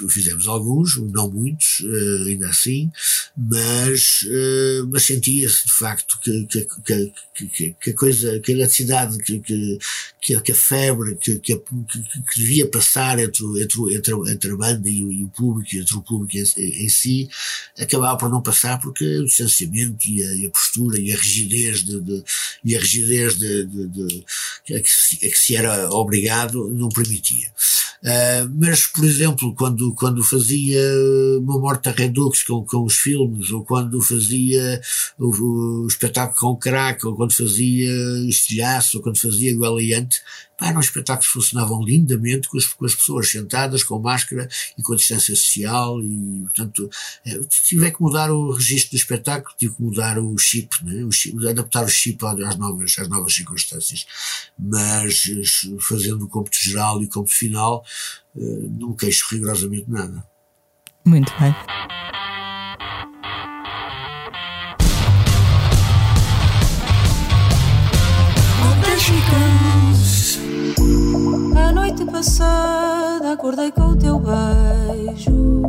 [0.08, 1.82] fizemos alguns, não muitos,
[2.26, 2.90] ainda assim,
[3.36, 4.26] mas,
[4.88, 6.66] mas sentia-se de facto que, que,
[7.48, 9.78] que, que, a coisa, que a eletricidade, que, que,
[10.20, 15.04] que, a febre que, que, que, devia passar entre, entre, entre, entre a banda e
[15.04, 17.28] o, e o público, entre o público em, em, si,
[17.78, 21.84] acabava por não passar porque o distanciamento e a, e a postura e a rigidez
[21.84, 22.24] de, de
[22.64, 24.24] e a rigidez de, de, de
[24.74, 27.48] a, que se, a que se era obrigado não permitia.
[28.02, 30.80] Uh, mas, por exemplo, quando, quando fazia
[31.40, 34.80] uma Morta Redux com, com os filmes, ou quando fazia
[35.18, 37.92] o, o espetáculo com o crack, ou quando fazia
[38.26, 42.94] estilhaço, ou quando fazia Gualiante, Pá, eram espetáculos que funcionavam lindamente com as, com as,
[42.94, 46.90] pessoas sentadas, com máscara e com a distância social e, portanto,
[47.24, 51.04] é, tive que mudar o registro do espetáculo, tive que mudar o chip, né?
[51.04, 54.06] o chip adaptar o chip às novas, às novas circunstâncias.
[54.58, 55.24] Mas
[55.80, 57.84] fazendo o cômputo geral e o cômputo final,
[58.36, 60.24] eh, não queixo rigorosamente nada.
[61.04, 61.54] Muito bem.
[71.70, 75.62] A noite passada acordei com o teu beijo.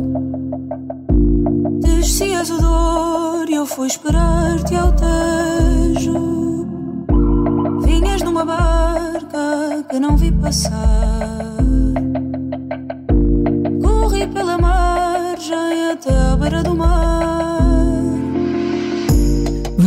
[1.80, 6.66] Descias o dor e eu fui esperar-te ao tejo.
[7.82, 11.54] Vinhas numa barca que não vi passar.
[13.80, 17.11] Corri pela margem até à beira do mar.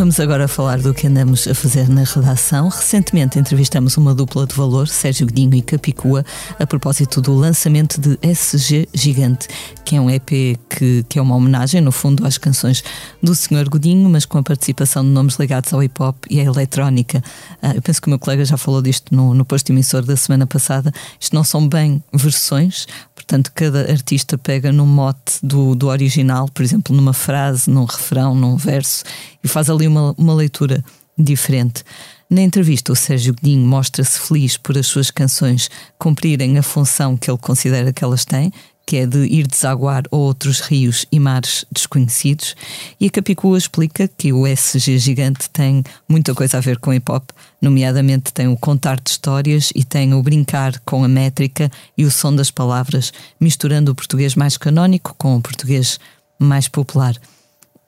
[0.06, 2.70] Vamos agora falar do que andamos a fazer na redação.
[2.70, 6.24] Recentemente entrevistamos uma dupla de valor, Sérgio Godinho e Capicua,
[6.60, 9.47] a propósito do lançamento de SG Gigante,
[9.84, 12.84] que é um EP que, que é uma homenagem, no fundo, às canções
[13.20, 13.68] do Sr.
[13.68, 17.24] Godinho, mas com a participação de nomes ligados ao hip hop e à eletrónica.
[17.60, 20.16] Ah, eu penso que o meu colega já falou disto no, no posto emissor da
[20.16, 20.93] semana passada.
[21.20, 22.86] Isto não são bem versões,
[23.26, 28.36] portanto, cada artista pega num mote do, do original, por exemplo, numa frase, num refrão,
[28.36, 29.03] num verso
[29.43, 30.84] e faz ali uma, uma leitura
[31.17, 31.84] diferente.
[32.30, 37.30] Na entrevista, o Sérgio Godinho mostra-se feliz por as suas canções cumprirem a função que
[37.30, 38.51] ele considera que elas têm,
[38.86, 42.56] que é de ir desaguar outros rios e mares desconhecidos,
[43.00, 47.12] e a Capicua explica que o SG Gigante tem muita coisa a ver com hip
[47.12, 47.30] hop,
[47.62, 52.12] nomeadamente tem o contar de histórias e tem o brincar com a métrica e o
[52.12, 56.00] som das palavras, misturando o português mais canónico com o português
[56.38, 57.16] mais popular.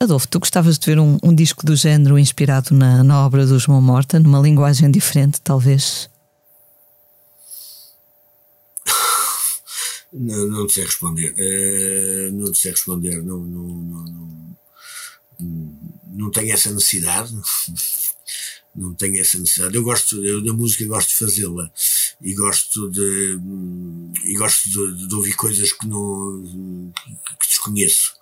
[0.00, 3.58] Adolfo, tu gostavas de ver um, um disco do género inspirado na, na obra do
[3.58, 6.08] João Morta, numa linguagem diferente, talvez?
[10.12, 11.32] Não, não sei responder.
[11.32, 13.22] Uh, não sei responder.
[13.22, 14.04] Não, não, não,
[15.40, 15.74] não,
[16.06, 17.34] não tenho essa necessidade.
[18.74, 19.74] não tenho essa necessidade.
[19.74, 21.70] Eu gosto, eu da música gosto de fazê-la
[22.20, 23.38] e gosto de,
[24.24, 26.92] e gosto de, de, ouvir coisas que não,
[27.40, 28.14] que desconheço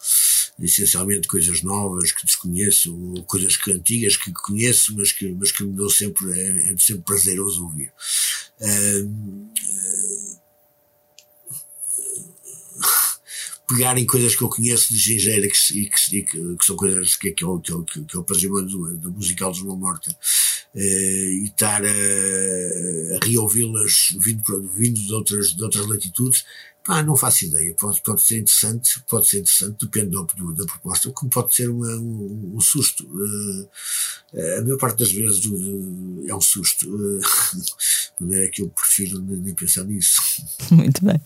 [0.58, 5.62] essencialmente coisas novas que desconheço, ou coisas que, antigas que conheço, mas que, mas que
[5.62, 7.92] me dão sempre, é, é sempre prazeroso ouvir.
[8.60, 9.50] Uh,
[13.66, 17.32] pegar em coisas que eu conheço de gingeira que, que, que, que, são coisas que,
[17.32, 17.74] que, é o, que, é
[18.06, 20.10] que é o patrimônio da musical de uma morta
[20.74, 26.44] uh, e estar a, a reouvi-las vindo, vindo de, outras, de outras latitudes
[26.88, 27.74] ah, não faço ideia.
[27.74, 31.68] Pode, pode ser interessante, pode ser interessante, depende do, do, da proposta, como pode ser
[31.68, 33.04] uma, um, um, susto.
[33.04, 33.68] Uh,
[34.58, 36.86] a maior parte das vezes do, é um susto.
[38.18, 40.22] Uh, é que eu prefiro nem pensar nisso.
[40.72, 41.20] Muito bem.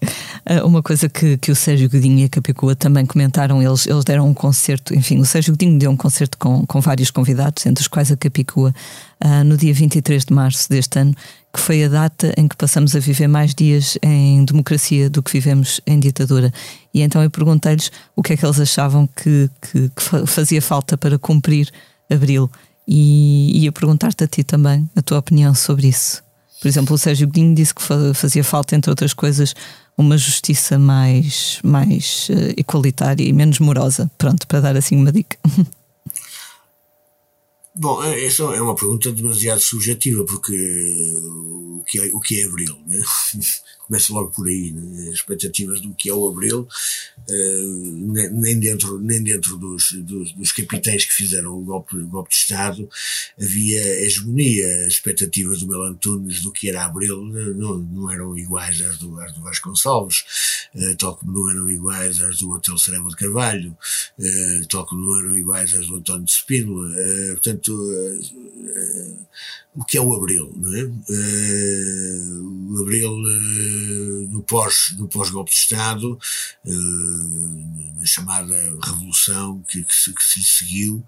[0.65, 4.29] Uma coisa que, que o Sérgio Godinho e a Capicua também comentaram, eles, eles deram
[4.29, 7.87] um concerto, enfim, o Sérgio Godinho deu um concerto com, com vários convidados, entre os
[7.87, 8.75] quais a Capicua,
[9.25, 11.15] uh, no dia 23 de março deste ano,
[11.53, 15.33] que foi a data em que passamos a viver mais dias em democracia do que
[15.33, 16.53] vivemos em ditadura.
[16.95, 20.97] E então eu perguntei-lhes o que é que eles achavam que, que, que fazia falta
[20.97, 21.71] para cumprir
[22.09, 22.51] abril.
[22.87, 26.23] E ia perguntar-te a ti também a tua opinião sobre isso.
[26.61, 27.83] Por exemplo, o Sérgio Godinho disse que
[28.15, 29.55] fazia falta, entre outras coisas,
[29.97, 34.11] uma justiça mais, mais uh, igualitária e menos morosa.
[34.19, 35.39] Pronto, para dar assim uma dica.
[37.81, 40.53] Bom, é, essa é uma pergunta demasiado subjetiva, porque
[41.25, 42.77] o que é, o que é Abril?
[42.87, 43.01] Né?
[43.91, 45.09] Começa logo por aí, né?
[45.09, 46.61] as expectativas do que é o Abril,
[47.29, 52.31] uh, nem dentro, nem dentro dos, dos, dos, capitães que fizeram o golpe, o golpe
[52.31, 52.89] de Estado
[53.37, 57.25] havia hegemonia, as expectativas do Mel Antunes do que era Abril
[57.57, 62.23] não, não eram iguais às do, às do Vasconcelos, uh, tal como não eram iguais
[62.23, 63.77] às do Hotel Cerema de Carvalho,
[64.21, 66.89] uh, tal como não eram iguais às do António de Spínola,
[67.33, 67.77] portanto,
[69.75, 70.83] o que é o Abril, não é?
[70.85, 76.19] Uh, o Abril uh, no pós no pós golpe de Estado,
[76.65, 78.55] uh, na chamada
[78.85, 81.05] revolução que, que, se, que se lhe seguiu,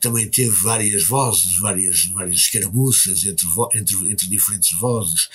[0.00, 5.28] também teve várias vozes, várias várias escaramuças entre entre entre diferentes vozes.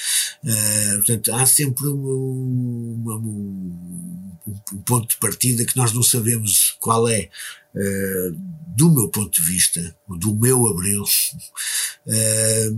[0.95, 4.31] portanto, há sempre uma, uma, um,
[4.73, 7.29] um ponto de partida que nós não sabemos qual é.
[7.77, 12.73] Uh, do meu ponto de vista, do meu Abril, uh,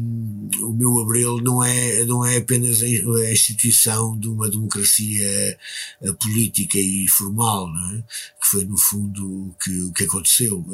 [0.65, 2.87] o meu Abril não é, não é apenas a
[3.31, 5.57] instituição de uma democracia
[6.01, 8.03] uh, política e formal, é?
[8.41, 10.65] que foi no fundo o que, que aconteceu.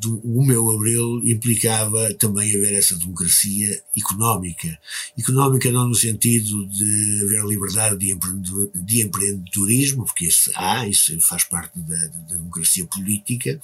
[0.00, 4.78] Do, o meu Abril implicava também haver essa democracia económica.
[5.16, 11.18] Económica não no sentido de haver liberdade de, empreendedor, de empreendedorismo, porque isso há, isso
[11.20, 13.60] faz parte da democracia política,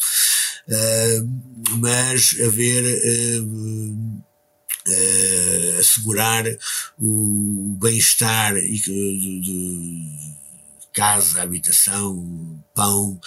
[0.69, 3.45] uh, mas haver uh,
[4.89, 6.45] uh, assegurar
[6.99, 10.35] o bem-estar de, de
[10.93, 13.21] casa, habitação, pão,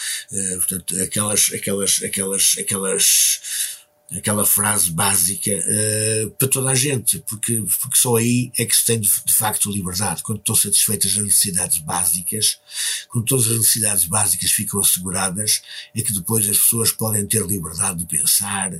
[0.55, 3.76] portanto, aquelas, aquelas, aquelas, aquelas
[4.15, 8.85] aquela frase básica uh, para toda a gente, porque, porque só aí é que se
[8.85, 10.23] tem de, de, facto liberdade.
[10.23, 12.59] Quando estão satisfeitas as necessidades básicas,
[13.09, 15.61] quando todas as necessidades básicas ficam asseguradas,
[15.93, 18.71] é que depois as pessoas podem ter liberdade de pensar,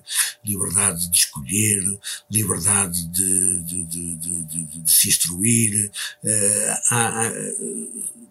[0.46, 2.00] liberdade de escolher,
[2.32, 5.92] liberdade de, de, de, de se instruir.
[6.24, 7.32] Uh, há, há,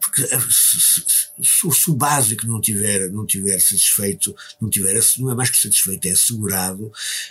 [0.00, 1.04] porque se, se,
[1.42, 5.58] se, se, o básico não tiver, não tiver satisfeito, não tiver, não é mais que
[5.58, 6.85] satisfeito, é assegurado,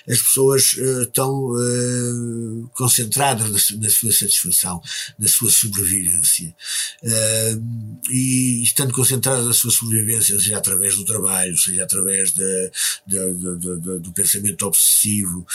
[0.08, 4.82] as pessoas estão uh, concentradas na, sua satisfação,
[5.18, 6.56] na sua sobrevivência.
[7.04, 14.66] Uh, e estando concentradas na sua sobrevivência, seja através do trabalho, seja através do pensamento
[14.66, 15.46] obsessivo,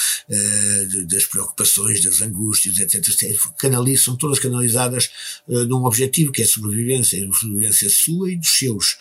[1.09, 3.01] das preocupações, das angústias, etc.,
[3.99, 5.11] são todas canalizadas
[5.47, 8.97] num objetivo que é a sobrevivência, a sobrevivência sua e dos seus.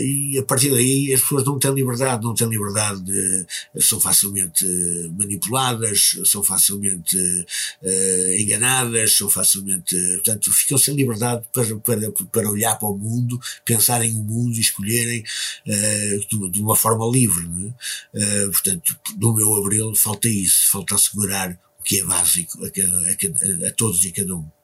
[0.00, 3.46] e a partir daí as pessoas não têm liberdade, não têm liberdade de
[3.80, 11.76] são facilmente eh, manipuladas, são facilmente uh, enganadas, são facilmente, portanto, ficam sem liberdade para,
[11.76, 15.24] para, para olhar para o mundo, pensarem o mundo e escolherem
[15.66, 17.46] uh, de, uma forma livre.
[17.46, 23.10] Uh, portanto, no meu abril falta isso, falta assegurar o que é básico a, cada,
[23.10, 24.57] a, cada, a todos e a cada um.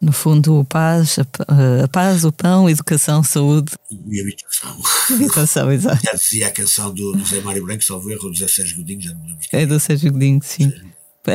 [0.00, 3.72] No fundo, o paz, a, a, paz, o pão, educação, saúde.
[3.90, 4.82] E habitação.
[5.10, 6.02] Habitação, exato.
[6.04, 9.00] Já dizia a canção do, do Zé Mário Branco, salvo erro, do Zé Sérgio Godinho,
[9.00, 9.38] já não lembro.
[9.52, 10.72] É do Sérgio Godinho, sim.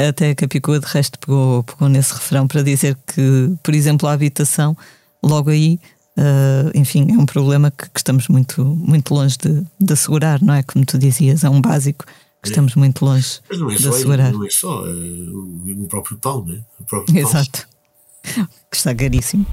[0.07, 4.13] Até a Capicua, de resto, pegou, pegou nesse refrão para dizer que, por exemplo, a
[4.13, 4.77] habitação,
[5.23, 5.79] logo aí,
[6.15, 10.53] uh, enfim, é um problema que, que, estamos muito, muito longe de, de assegurar, não
[10.53, 10.61] é?
[10.61, 12.05] Como tu dizias, é um básico
[12.41, 14.31] que estamos muito longe Mas não é de só, assegurar.
[14.31, 16.61] Não é só uh, o próprio pão, né?
[16.79, 17.61] O próprio Exato.
[17.61, 17.78] Pão
[18.23, 19.45] que está caríssimo.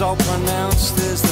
[0.00, 1.29] So pronounced is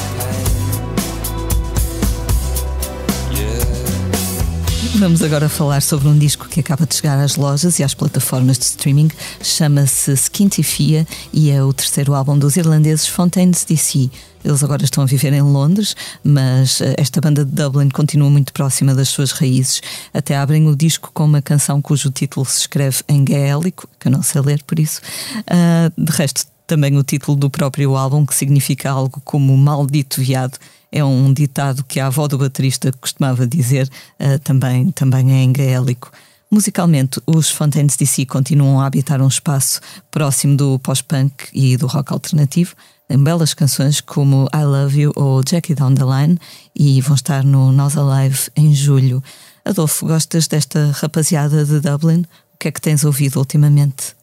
[4.99, 8.57] Vamos agora falar sobre um disco que acaba de chegar às lojas e às plataformas
[8.57, 9.09] de streaming.
[9.41, 14.09] Chama-se Skintifia e é o terceiro álbum dos irlandeses Fontaines DC.
[14.43, 18.51] Eles agora estão a viver em Londres, mas eh, esta banda de Dublin continua muito
[18.51, 19.81] próxima das suas raízes.
[20.13, 24.11] Até abrem o disco com uma canção cujo título se escreve em gaélico, que eu
[24.11, 24.99] não sei ler por isso.
[25.39, 30.59] Uh, de resto, também o título do próprio álbum, que significa algo como Maldito Viado
[30.91, 35.51] é um ditado que a avó do baterista costumava dizer, uh, também, também é em
[35.51, 36.11] gaélico.
[36.51, 39.79] Musicalmente, os Fontaines DC continuam a habitar um espaço
[40.09, 42.75] próximo do pós-punk e do rock alternativo,
[43.07, 46.39] em belas canções como I Love You ou Jackie Down the Line,
[46.75, 49.23] e vão estar no Nós Alive em julho.
[49.63, 52.21] Adolfo, gostas desta rapaziada de Dublin?
[52.21, 54.18] O que é que tens ouvido ultimamente?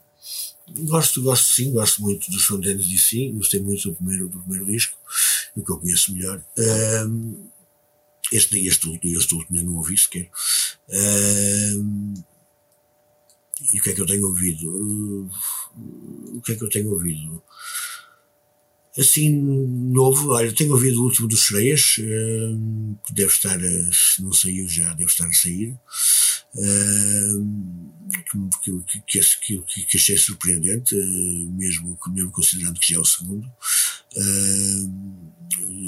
[0.81, 4.99] Gosto, gosto sim, gosto muito dos Fontaines DC, gostei muito do primeiro, do primeiro disco,
[5.57, 6.45] o que eu conheço melhor.
[7.09, 7.49] Um,
[8.33, 10.29] este, este, este último eu não ouvi sequer.
[10.89, 12.15] Um,
[13.73, 15.31] e o que é que eu tenho ouvido?
[16.35, 17.43] O que é que eu tenho ouvido?
[18.99, 23.59] Assim, novo, olha, tenho ouvido o último dos Sereias, uh, que deve estar,
[23.93, 25.77] se não saiu já, deve estar a sair
[28.63, 28.71] que,
[29.07, 33.51] que, que, que, achei surpreendente, mesmo, mesmo considerando que já é o segundo.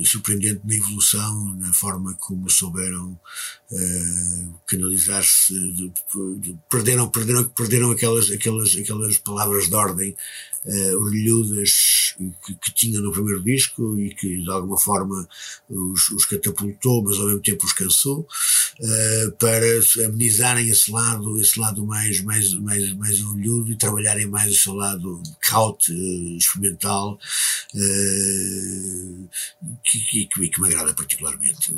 [0.05, 3.19] surpreendente na evolução, na forma como souberam
[3.71, 5.55] uh, canalizar-se,
[6.69, 10.17] perderam, perderam, perderam aquelas, aquelas, aquelas palavras de ordem
[10.65, 12.15] uh, orelhudas
[12.45, 15.29] que, que tinham no primeiro disco e que de alguma forma
[15.69, 18.27] os, os catapultou, mas ao mesmo tempo os cansou,
[18.81, 19.83] uh, para
[20.67, 25.23] esse lado, esse lado mais, mais, mais, mais orelhudo e trabalharem mais o seu lado
[25.41, 27.19] caute, uh, experimental,
[27.75, 29.29] uh,
[29.85, 31.75] que, que, que, me agrada particularmente.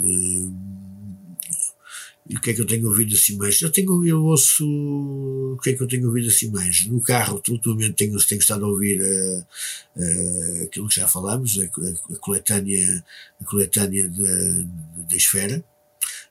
[2.28, 3.61] E o que é que eu tenho ouvido assim mais?
[3.61, 6.87] Eu tenho, eu ouço, o que é que eu tenho ouvido assim mais?
[6.87, 9.47] No carro, ultimamente tenho, tenho estado a ouvir uh,
[9.97, 13.05] uh, aquilo que já falámos, a, a, a coletânea,
[13.41, 15.64] a coletânea da Esfera,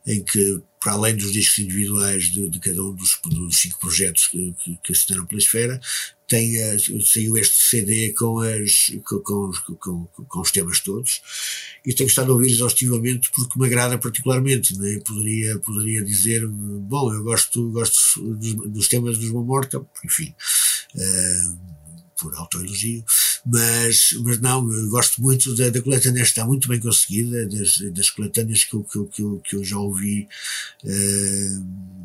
[0.09, 4.27] em que, para além dos discos individuais de, de cada um dos, dos, cinco projetos
[4.27, 5.79] que, que, que assinaram pela Esfera,
[6.27, 6.55] tem,
[7.05, 11.21] saiu este CD com, as, com, com, com, os temas todos
[11.85, 14.75] e tenho estado a ouvir exaustivamente porque me agrada particularmente.
[14.79, 14.99] Né?
[15.05, 20.33] Poderia, poderia dizer, bom, eu gosto, gosto dos, dos temas dos Uma Morta, enfim.
[20.95, 21.78] Uh,
[22.19, 23.03] por autoelogio,
[23.45, 28.63] mas, mas não, gosto muito da, da coletânea, está muito bem conseguida, das, das coletâneas
[28.63, 30.27] que eu, que, eu, que, eu, que eu já ouvi,
[30.83, 31.99] uh,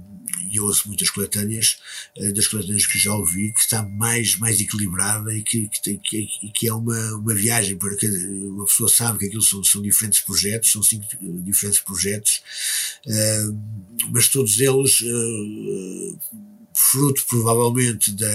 [0.50, 1.78] e eu ouço muitas coletâneas,
[2.16, 5.98] uh, das coletâneas que já ouvi, que está mais, mais equilibrada e que, que, tem,
[5.98, 9.82] que, que é uma, uma viagem, para que uma pessoa sabe que aquilo são, são
[9.82, 11.04] diferentes projetos, são cinco
[11.42, 12.42] diferentes projetos,
[13.06, 13.58] uh,
[14.10, 15.02] mas todos eles
[16.74, 18.26] fruto provavelmente da,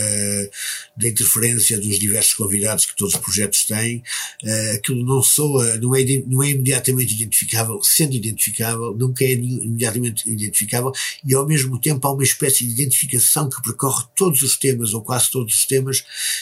[0.95, 3.97] da interferência dos diversos convidados que todos os projetos têm,
[4.43, 10.29] uh, aquilo não soa, não é, não é imediatamente identificável, sendo identificável, nunca é imediatamente
[10.29, 10.91] identificável
[11.25, 15.01] e ao mesmo tempo há uma espécie de identificação que percorre todos os temas ou
[15.01, 16.01] quase todos os temas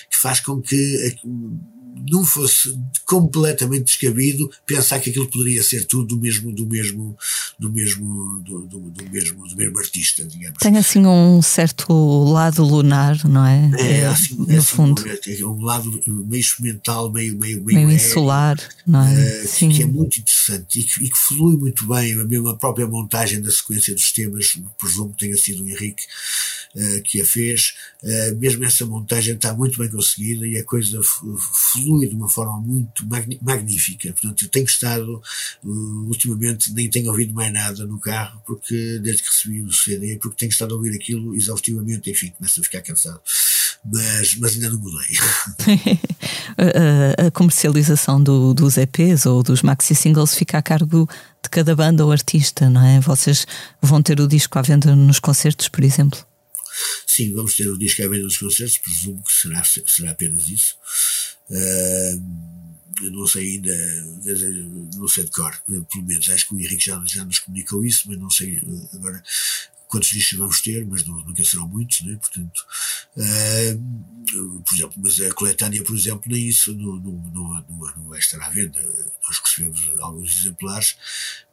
[0.10, 1.18] que faz com que
[2.10, 7.18] não fosse completamente descabido pensar que aquilo poderia ser tudo do mesmo do mesmo
[7.58, 11.93] do mesmo do, do, do mesmo do mesmo artista digamos tem assim um certo
[12.32, 17.12] lado lunar não é, é, assim, no é assim, fundo é um lado meio experimental
[17.12, 19.43] meio meio meio, meio insular não é?
[19.43, 19.70] Uh, Sim.
[19.70, 23.41] que é muito interessante e que, e que, flui muito bem a mesma própria montagem
[23.41, 26.04] da sequência dos temas presumo que tenha sido o Henrique
[26.78, 27.73] uh, que a fez
[28.03, 32.59] uh, mesmo essa montagem está muito bem conseguida e a coisa flui de uma forma
[32.59, 33.05] muito
[33.41, 34.13] magnífica.
[34.13, 35.21] Portanto, eu tenho estado,
[35.63, 40.17] uh, ultimamente, nem tenho ouvido mais nada no carro, porque desde que recebi o CD,
[40.17, 43.19] porque tenho estado a ouvir aquilo exaustivamente, enfim, começo a ficar cansado.
[43.86, 45.17] Mas, mas ainda não mudei.
[47.28, 51.07] a, comercialização do, dos EPs ou dos maxi singles fica a cargo
[51.41, 52.99] de cada banda ou artista, não é?
[52.99, 53.45] Vocês
[53.82, 56.19] vão ter o disco à venda nos concertos, por exemplo?
[57.05, 60.75] Sim, vamos ter o disco à venda nos concertos, presumo que será, será apenas isso.
[61.49, 62.67] Uh,
[63.03, 63.75] eu não sei ainda,
[64.95, 68.03] não sei de cor, pelo menos acho que o Henrique já, já nos comunicou isso,
[68.07, 68.59] mas não sei
[68.93, 69.23] agora
[69.88, 72.18] quantos discos vamos ter, mas não, nunca serão muitos, né?
[72.18, 72.66] portanto,
[73.16, 78.10] uh, por exemplo, mas a coletânea, por exemplo, nem isso não, não, não, não, não
[78.10, 78.80] vai estar à venda.
[79.24, 80.98] Nós recebemos alguns exemplares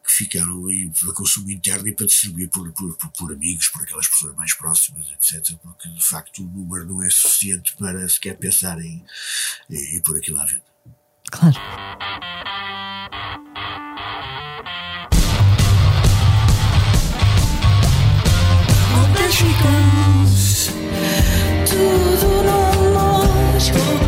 [0.05, 3.82] que ficaram aí para consumo interno e para distribuir por, por, por, por, amigos, por
[3.82, 5.57] aquelas pessoas mais próximas, etc.
[5.62, 9.05] Porque de facto o número não é suficiente para sequer pensar em,
[9.70, 10.64] em, em pôr aquilo à venda.
[11.30, 11.57] Claro.
[21.66, 24.04] Tudo não lógico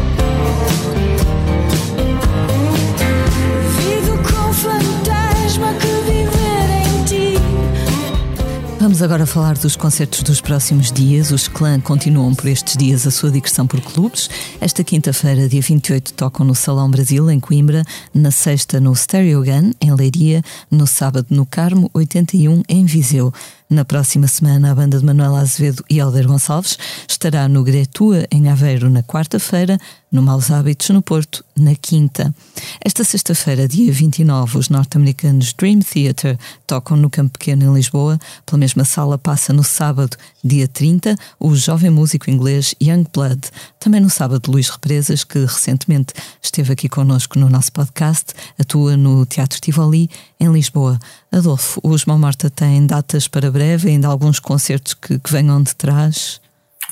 [8.86, 11.30] Vamos agora falar dos concertos dos próximos dias.
[11.30, 14.30] Os Clã continuam por estes dias a sua digressão por clubes.
[14.60, 17.84] Esta quinta-feira, dia 28, tocam no Salão Brasil, em Coimbra.
[18.14, 20.40] Na sexta, no Stereo Gun, em Leiria.
[20.70, 23.32] No sábado, no Carmo 81, em Viseu.
[23.68, 28.48] Na próxima semana, a banda de Manuela Azevedo e Helder Gonçalves estará no Gretua, em
[28.48, 29.76] Aveiro, na quarta-feira,
[30.10, 32.32] no Maus Hábitos, no Porto, na quinta.
[32.80, 38.20] Esta sexta-feira, dia 29, os norte-americanos Dream Theater tocam no Campo Pequeno, em Lisboa.
[38.46, 43.40] Pela mesma sala passa no sábado, dia 30, o jovem músico inglês Young Blood.
[43.80, 49.26] Também no sábado, Luís Represas, que recentemente esteve aqui connosco no nosso podcast, atua no
[49.26, 50.08] Teatro Tivoli,
[50.38, 50.98] em Lisboa.
[51.30, 55.74] Adolfo, os Mão Morta têm datas para breve, ainda alguns concertos que, que venham de
[55.74, 56.40] trás?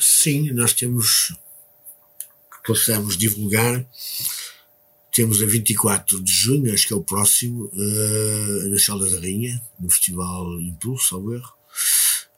[0.01, 1.37] Sim, nós temos,
[2.67, 3.85] possamos divulgar,
[5.13, 9.63] temos a 24 de junho, acho que é o próximo, uh, na Sala da Rainha,
[9.79, 11.53] no Festival Impulso, ao erro.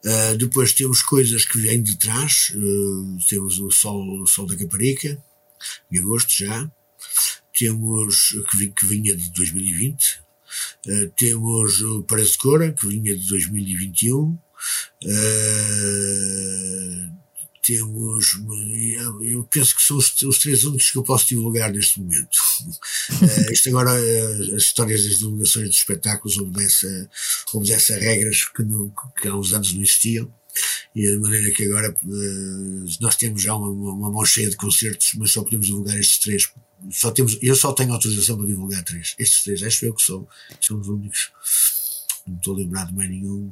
[0.05, 4.57] Uh, depois temos coisas que vêm de trás, uh, temos o Sol, o Sol da
[4.57, 5.19] Caparica,
[5.91, 6.71] em agosto já.
[7.59, 10.21] temos que, que vinha de 2020,
[10.87, 14.37] uh, temos o Parece de Cora, que vinha de 2021, uh,
[17.67, 18.39] temos,
[19.23, 22.37] eu penso que são os, os, três únicos que eu posso divulgar neste momento.
[23.11, 27.09] uh, isto agora, uh, as histórias das divulgações de espetáculos obedecem,
[27.53, 28.63] obedecem a regras que,
[29.21, 30.33] que há uns anos não existiam.
[30.95, 35.13] E de maneira que agora uh, nós temos já uma, uma mão cheia de concertos,
[35.15, 36.51] mas só podemos divulgar estes três.
[36.91, 39.15] Só temos, eu só tenho autorização para divulgar três.
[39.19, 40.29] Estes três, acho eu que sou,
[40.61, 41.31] são os únicos.
[42.27, 43.51] Não estou a lembrar de mais nenhum.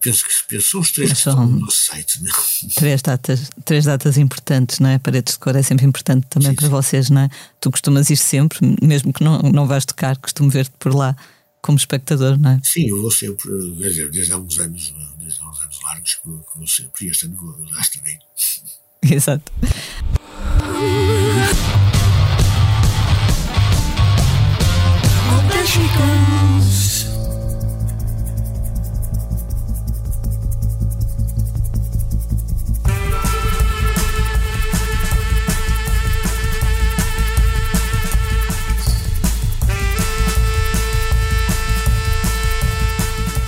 [0.00, 2.20] Penso que penso, os três são no nosso site.
[2.20, 2.28] Não?
[2.28, 2.74] É?
[2.74, 4.98] Três datas, três datas importantes, não é?
[4.98, 6.70] Paredes de cor é sempre importante também sim, para sim.
[6.70, 7.28] vocês, não é?
[7.60, 11.16] Tu costumas ir sempre, mesmo que não, não vais tocar, costumo ver-te por lá
[11.62, 12.60] como espectador, não é?
[12.62, 16.28] Sim, eu vou sempre, dizer, desde há uns anos, desde há uns anos largos que
[16.28, 18.18] vou sempre, e este ano vou lá estarei.
[19.02, 19.52] Exato.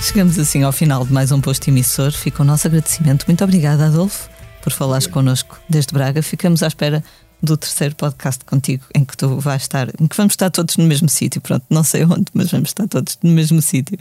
[0.09, 2.11] Chegamos assim ao final de mais um posto emissor.
[2.11, 3.25] Fica o nosso agradecimento.
[3.27, 4.27] Muito obrigada, Adolfo,
[4.59, 5.11] por falares Sim.
[5.11, 6.23] connosco desde Braga.
[6.23, 7.03] Ficamos à espera
[7.43, 10.85] do terceiro podcast contigo, em que tu vais estar, em que vamos estar todos no
[10.85, 11.39] mesmo sítio.
[11.39, 13.99] Pronto, não sei onde, mas vamos estar todos no mesmo sítio.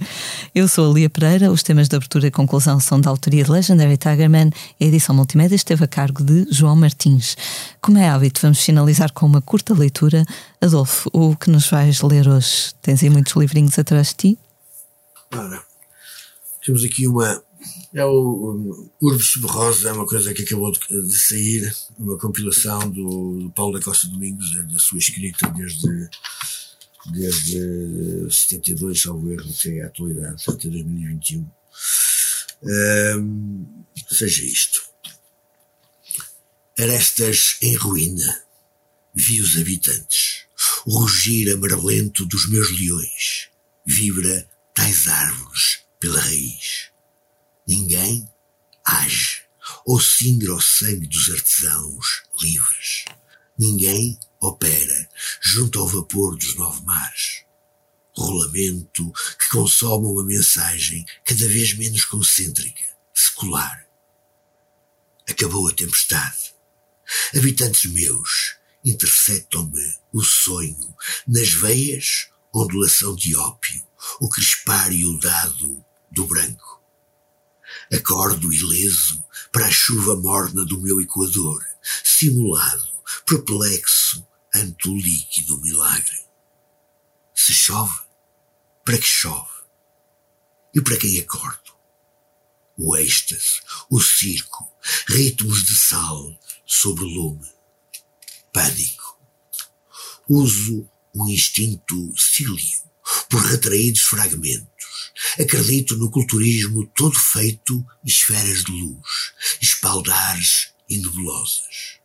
[0.54, 3.50] Eu sou a Lia Pereira, os temas de abertura e conclusão são da autoria de
[3.50, 7.36] Legendary Tigerman e a edição multimédia esteve a cargo de João Martins.
[7.82, 10.24] Como é hábito, vamos finalizar com uma curta leitura.
[10.58, 12.72] Adolfo, o que nos vais ler hoje?
[12.80, 14.38] Tens aí muitos livrinhos atrás de ti?
[15.36, 15.67] Ora,
[16.68, 17.42] temos aqui uma.
[17.94, 22.78] É o, o Urbs Rosa, é uma coisa que acabou de, de sair, uma compilação
[22.90, 26.10] do, do, Paulo da Costa Domingos, da sua escrita desde,
[27.06, 31.50] desde 72, salvo erro, até a atualidade, até 2021.
[32.62, 34.82] Um, seja isto.
[36.78, 38.42] Arestas em ruína,
[39.14, 40.44] vi os habitantes,
[40.86, 43.48] o rugir amarelento dos meus leões,
[43.86, 46.90] vibra tais árvores pela raiz.
[47.66, 48.28] Ninguém
[48.84, 49.42] age
[49.84, 53.04] ou cingra o sangue dos artesãos livres.
[53.58, 55.08] Ninguém opera
[55.40, 57.44] junto ao vapor dos nove mares.
[58.16, 62.84] Rolamento que consome uma mensagem cada vez menos concêntrica,
[63.14, 63.86] secular.
[65.28, 66.54] Acabou a tempestade.
[67.34, 70.94] Habitantes meus, interceptam-me o sonho,
[71.26, 73.86] nas veias, ondulação de ópio,
[74.20, 76.82] o crispar e o dado do branco.
[77.92, 79.22] Acordo ileso
[79.52, 81.64] para a chuva morna do meu equador,
[82.02, 82.88] simulado,
[83.26, 86.18] perplexo ante o líquido milagre.
[87.34, 88.00] Se chove,
[88.84, 89.58] para que chove?
[90.74, 91.76] E para quem acordo?
[92.76, 93.60] O êxtase,
[93.90, 94.70] o circo,
[95.06, 97.50] ritmos de sal sobre lume.
[98.52, 99.18] Pânico.
[100.28, 102.82] Uso um instinto cílio
[103.28, 104.77] por retraídos fragmentos
[105.40, 111.98] Acredito no culturismo todo feito esferas de luz, espaldares e nebulosas.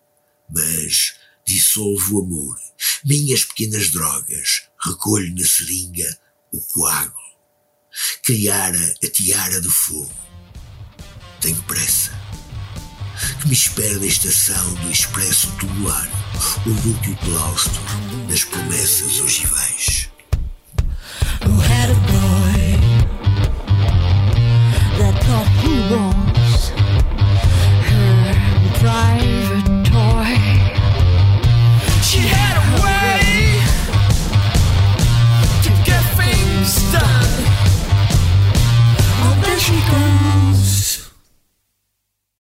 [0.50, 1.16] Mas
[1.46, 2.60] dissolvo o amor,
[3.04, 6.18] minhas pequenas drogas, recolho na seringa
[6.52, 7.24] o coágulo.
[8.24, 10.12] Criara a tiara de fogo.
[11.42, 12.12] Tenho pressa.
[13.42, 16.10] Que me espera na estação do expresso tubular,
[16.66, 17.82] o núcleo claustro
[18.28, 20.10] das promessas ogivais.